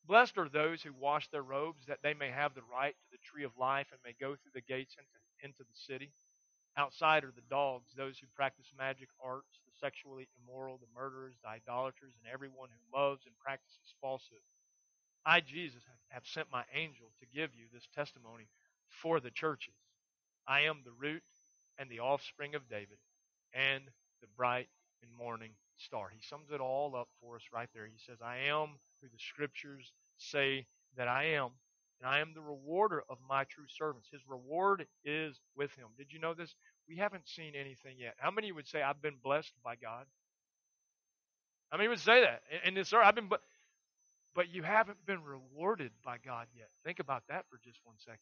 [0.05, 3.23] Blessed are those who wash their robes that they may have the right to the
[3.23, 6.11] tree of life and may go through the gates into, into the city.
[6.75, 12.15] Outside are the dogs, those who practice magic arts, sexually immoral, the murderers, the idolaters,
[12.15, 14.39] and everyone who loves and practices falsehood.
[15.25, 18.47] I, Jesus, have sent my angel to give you this testimony
[18.87, 19.73] for the churches.
[20.47, 21.23] I am the root
[21.77, 22.97] and the offspring of David
[23.53, 23.83] and
[24.21, 24.69] the bright
[25.01, 26.09] and morning star.
[26.13, 27.85] He sums it all up for us right there.
[27.85, 30.65] He says, I am who the scriptures say
[30.95, 31.49] that I am,
[31.99, 34.07] and I am the rewarder of my true servants.
[34.11, 35.87] His reward is with him.
[35.97, 36.55] Did you know this?
[36.87, 38.15] We haven't seen anything yet.
[38.17, 40.05] How many would say, I've been blessed by God?
[41.69, 42.41] How many would say that?
[42.65, 43.29] In this earth, I've been,
[44.35, 46.69] but you haven't been rewarded by God yet.
[46.85, 48.19] Think about that for just one second.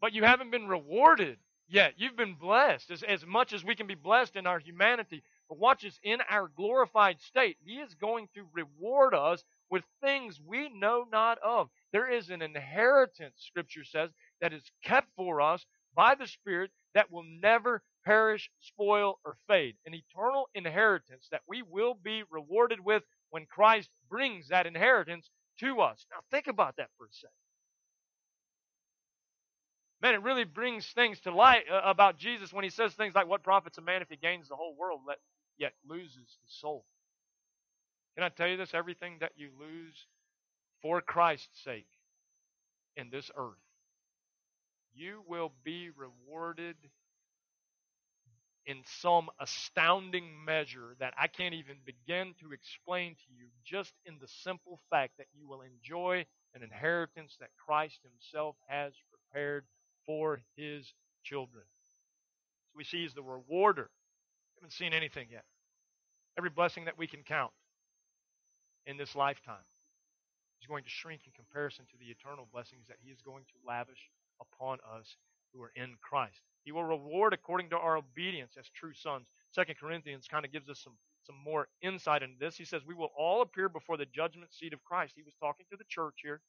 [0.00, 1.38] But you haven't been rewarded
[1.68, 1.94] yet.
[1.96, 5.22] You've been blessed as, as much as we can be blessed in our humanity.
[5.48, 10.40] But watch this in our glorified state, He is going to reward us with things
[10.44, 11.68] we know not of.
[11.92, 14.10] There is an inheritance, Scripture says,
[14.40, 15.64] that is kept for us
[15.94, 19.76] by the Spirit that will never perish, spoil, or fade.
[19.86, 25.30] An eternal inheritance that we will be rewarded with when Christ brings that inheritance
[25.60, 26.04] to us.
[26.10, 27.30] Now, think about that for a second.
[30.02, 33.26] Man, it really brings things to light uh, about Jesus when he says things like,
[33.26, 35.00] What profits a man if he gains the whole world,
[35.56, 36.84] yet loses his soul?
[38.14, 38.74] Can I tell you this?
[38.74, 40.06] Everything that you lose
[40.82, 41.88] for Christ's sake
[42.96, 43.63] in this earth,
[44.94, 46.76] you will be rewarded
[48.66, 54.14] in some astounding measure that I can't even begin to explain to you, just in
[54.20, 59.64] the simple fact that you will enjoy an inheritance that Christ Himself has prepared
[60.06, 61.64] for His children.
[61.82, 63.90] So we see He's the rewarder.
[64.56, 65.44] We haven't seen anything yet.
[66.38, 67.52] Every blessing that we can count
[68.86, 69.66] in this lifetime
[70.62, 73.68] is going to shrink in comparison to the eternal blessings that He is going to
[73.68, 75.16] lavish upon us
[75.52, 76.40] who are in Christ.
[76.64, 79.28] He will reward according to our obedience as true sons.
[79.50, 80.94] Second Corinthians kind of gives us some,
[81.26, 82.56] some more insight into this.
[82.56, 85.14] He says, We will all appear before the judgment seat of Christ.
[85.16, 86.40] He was talking to the church here.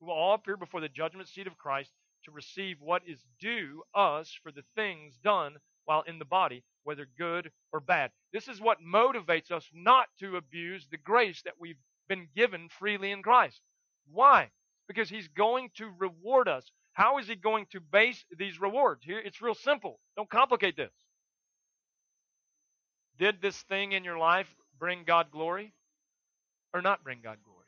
[0.00, 1.92] We will all appear before the judgment seat of Christ
[2.24, 7.06] to receive what is due us for the things done while in the body, whether
[7.18, 8.10] good or bad.
[8.32, 13.12] This is what motivates us not to abuse the grace that we've been given freely
[13.12, 13.60] in Christ.
[14.10, 14.50] Why?
[14.88, 16.70] Because He's going to reward us.
[16.96, 19.04] How is He going to base these rewards?
[19.04, 20.00] Here, it's real simple.
[20.16, 20.90] Don't complicate this.
[23.18, 24.48] Did this thing in your life
[24.78, 25.74] bring God glory
[26.72, 27.66] or not bring God glory?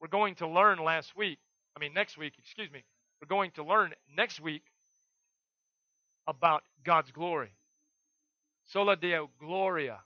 [0.00, 1.38] We're going to learn last week,
[1.76, 2.82] I mean, next week, excuse me,
[3.22, 4.62] we're going to learn next week
[6.26, 7.52] about God's glory.
[8.66, 10.00] Sola Deo Gloria.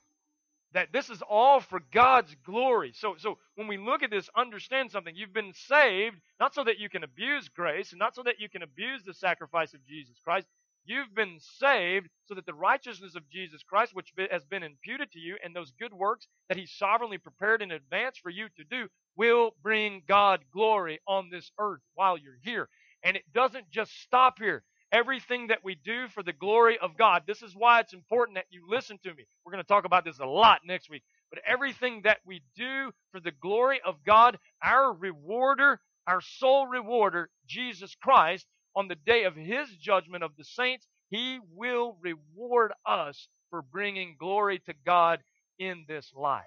[0.73, 2.93] That this is all for God's glory.
[2.95, 5.15] So, so when we look at this, understand something.
[5.15, 8.49] You've been saved not so that you can abuse grace and not so that you
[8.49, 10.47] can abuse the sacrifice of Jesus Christ.
[10.85, 15.19] You've been saved so that the righteousness of Jesus Christ, which has been imputed to
[15.19, 18.87] you, and those good works that He sovereignly prepared in advance for you to do,
[19.15, 22.67] will bring God glory on this earth while you're here.
[23.03, 24.63] And it doesn't just stop here.
[24.93, 27.23] Everything that we do for the glory of God.
[27.27, 29.25] This is why it's important that you listen to me.
[29.45, 31.03] We're going to talk about this a lot next week.
[31.31, 37.29] But everything that we do for the glory of God, our rewarder, our sole rewarder,
[37.47, 38.45] Jesus Christ,
[38.75, 44.15] on the day of his judgment of the saints, he will reward us for bringing
[44.19, 45.21] glory to God
[45.59, 46.43] in this life.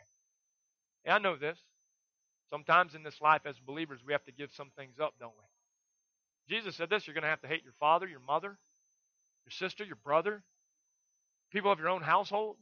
[1.08, 1.58] I know this.
[2.50, 5.55] Sometimes in this life, as believers, we have to give some things up, don't we?
[6.48, 8.58] Jesus said this you're going to have to hate your father, your mother,
[9.44, 10.42] your sister, your brother,
[11.52, 12.56] people of your own household.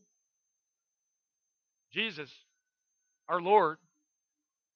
[1.92, 2.30] Jesus,
[3.28, 3.78] our Lord,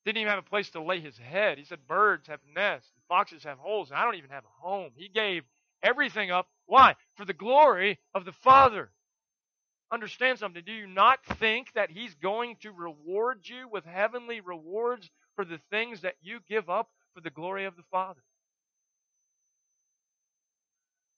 [0.05, 1.59] didn't even have a place to lay his head.
[1.59, 4.67] He said, Birds have nests, and foxes have holes, and I don't even have a
[4.67, 4.93] home.
[4.95, 5.43] He gave
[5.83, 6.49] everything up.
[6.67, 6.95] Why?
[7.17, 8.91] For the glory of the Father.
[9.91, 10.63] Understand something.
[10.65, 15.61] Do you not think that he's going to reward you with heavenly rewards for the
[15.71, 18.21] things that you give up for the glory of the Father?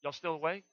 [0.03, 0.65] Y'all still awake?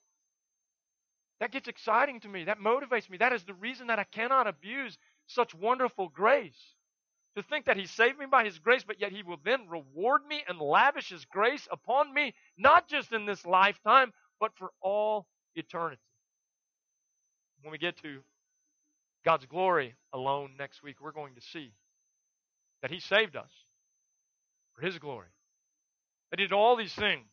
[1.39, 2.45] That gets exciting to me.
[2.45, 3.17] That motivates me.
[3.17, 4.97] That is the reason that I cannot abuse
[5.27, 6.57] such wonderful grace.
[7.35, 10.21] To think that He saved me by His grace, but yet He will then reward
[10.27, 15.27] me and lavish His grace upon me, not just in this lifetime, but for all
[15.55, 16.01] eternity.
[17.61, 18.21] When we get to
[19.23, 21.73] God's glory alone next week, we're going to see
[22.81, 23.51] that He saved us
[24.73, 25.27] for His glory.
[26.31, 27.27] That He did all these things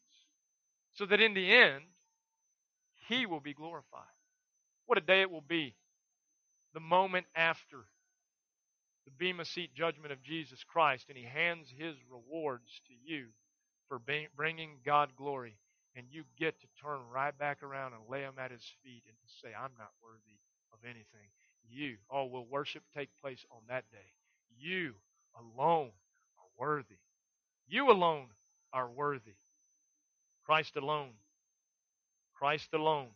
[0.94, 1.84] so that in the end,
[3.08, 4.02] He will be glorified.
[4.86, 5.74] What a day it will be.
[6.72, 7.86] The moment after
[9.04, 13.26] the Bema Seat judgment of Jesus Christ, and He hands His rewards to you
[13.88, 14.00] for
[14.36, 15.56] bringing God glory.
[15.96, 19.16] And you get to turn right back around and lay them at His feet and
[19.40, 20.38] say, I'm not worthy
[20.72, 21.30] of anything.
[21.70, 24.12] You, oh, will worship take place on that day?
[24.58, 24.94] You
[25.38, 25.90] alone
[26.38, 26.98] are worthy.
[27.68, 28.26] You alone
[28.72, 29.36] are worthy.
[30.44, 31.12] Christ alone
[32.34, 33.08] Christ alone.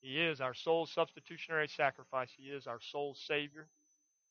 [0.00, 2.30] He is our sole substitutionary sacrifice.
[2.36, 3.68] He is our sole Savior,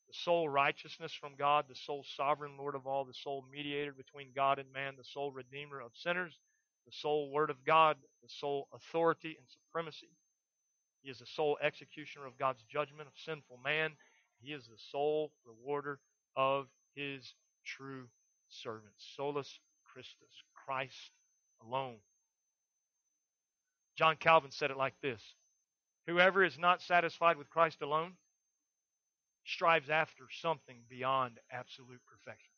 [0.07, 4.29] the sole righteousness from God, the sole sovereign Lord of all, the sole mediator between
[4.35, 6.39] God and man, the sole redeemer of sinners,
[6.85, 10.09] the sole Word of God, the sole authority and supremacy.
[11.03, 13.91] He is the sole executioner of God's judgment of sinful man.
[14.41, 15.99] He is the sole rewarder
[16.35, 17.33] of his
[17.65, 18.07] true
[18.49, 19.05] servants.
[19.15, 21.11] Solus Christus, Christ
[21.61, 21.97] alone.
[23.98, 25.22] John Calvin said it like this
[26.07, 28.14] Whoever is not satisfied with Christ alone
[29.45, 32.52] strives after something beyond absolute perfection.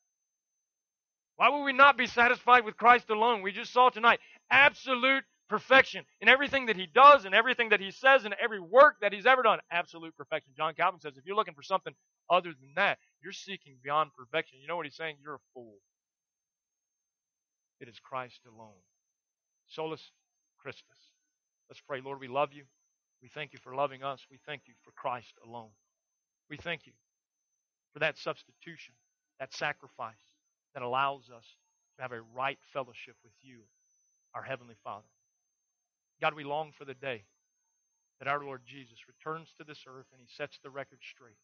[1.38, 3.42] Why would we not be satisfied with Christ alone?
[3.42, 4.20] We just saw tonight
[4.52, 8.98] absolute perfection in everything that he does and everything that he says and every work
[9.02, 9.60] that he's ever done.
[9.72, 10.54] Absolute perfection.
[10.58, 11.94] John Calvin says if you're looking for something
[12.30, 14.60] other than that, you're seeking beyond perfection.
[14.62, 15.16] You know what he's saying?
[15.24, 15.78] You're a fool.
[17.80, 18.82] It is Christ alone.
[19.68, 20.12] Solus
[20.62, 20.84] Christus.
[21.70, 22.02] Let's pray.
[22.02, 22.64] Lord, we love you.
[23.22, 24.26] We thank you for loving us.
[24.32, 25.70] We thank you for Christ alone.
[26.50, 26.94] We thank you
[27.94, 28.96] for that substitution,
[29.40, 30.16] that sacrifice
[30.74, 31.46] that allows us
[31.96, 33.60] to have a right fellowship with you,
[34.34, 35.08] our Heavenly Father.
[36.22, 37.24] God, we long for the day
[38.20, 41.40] that our Lord Jesus returns to this earth and he sets the record straight,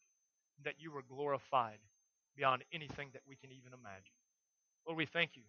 [0.64, 1.80] that you are glorified
[2.36, 4.16] beyond anything that we can even imagine.
[4.86, 5.44] Lord, we thank you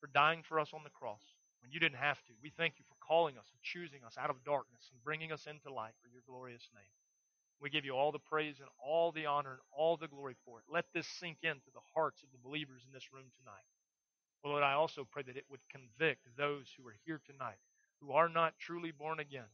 [0.00, 1.22] for dying for us on the cross
[1.64, 2.36] when you didn't have to.
[2.44, 5.48] We thank you for calling us and choosing us out of darkness and bringing us
[5.48, 6.92] into light for your glorious name.
[7.56, 10.60] We give you all the praise and all the honor and all the glory for
[10.60, 10.68] it.
[10.68, 13.64] Let this sink into the hearts of the believers in this room tonight.
[14.44, 17.56] Well, Lord, I also pray that it would convict those who are here tonight
[18.04, 19.48] who are not truly born again,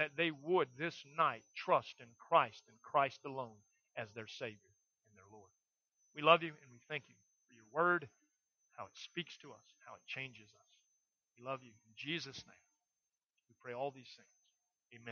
[0.00, 3.60] that they would this night trust in Christ and Christ alone
[3.94, 4.72] as their Savior
[5.04, 5.52] and their Lord.
[6.16, 7.14] We love you and we thank you
[7.44, 8.08] for your word,
[8.72, 10.71] how it speaks to us, how it changes us.
[11.38, 11.72] We love you.
[11.86, 12.64] In Jesus' name,
[13.48, 14.28] we pray all these things.
[14.94, 15.10] Amen.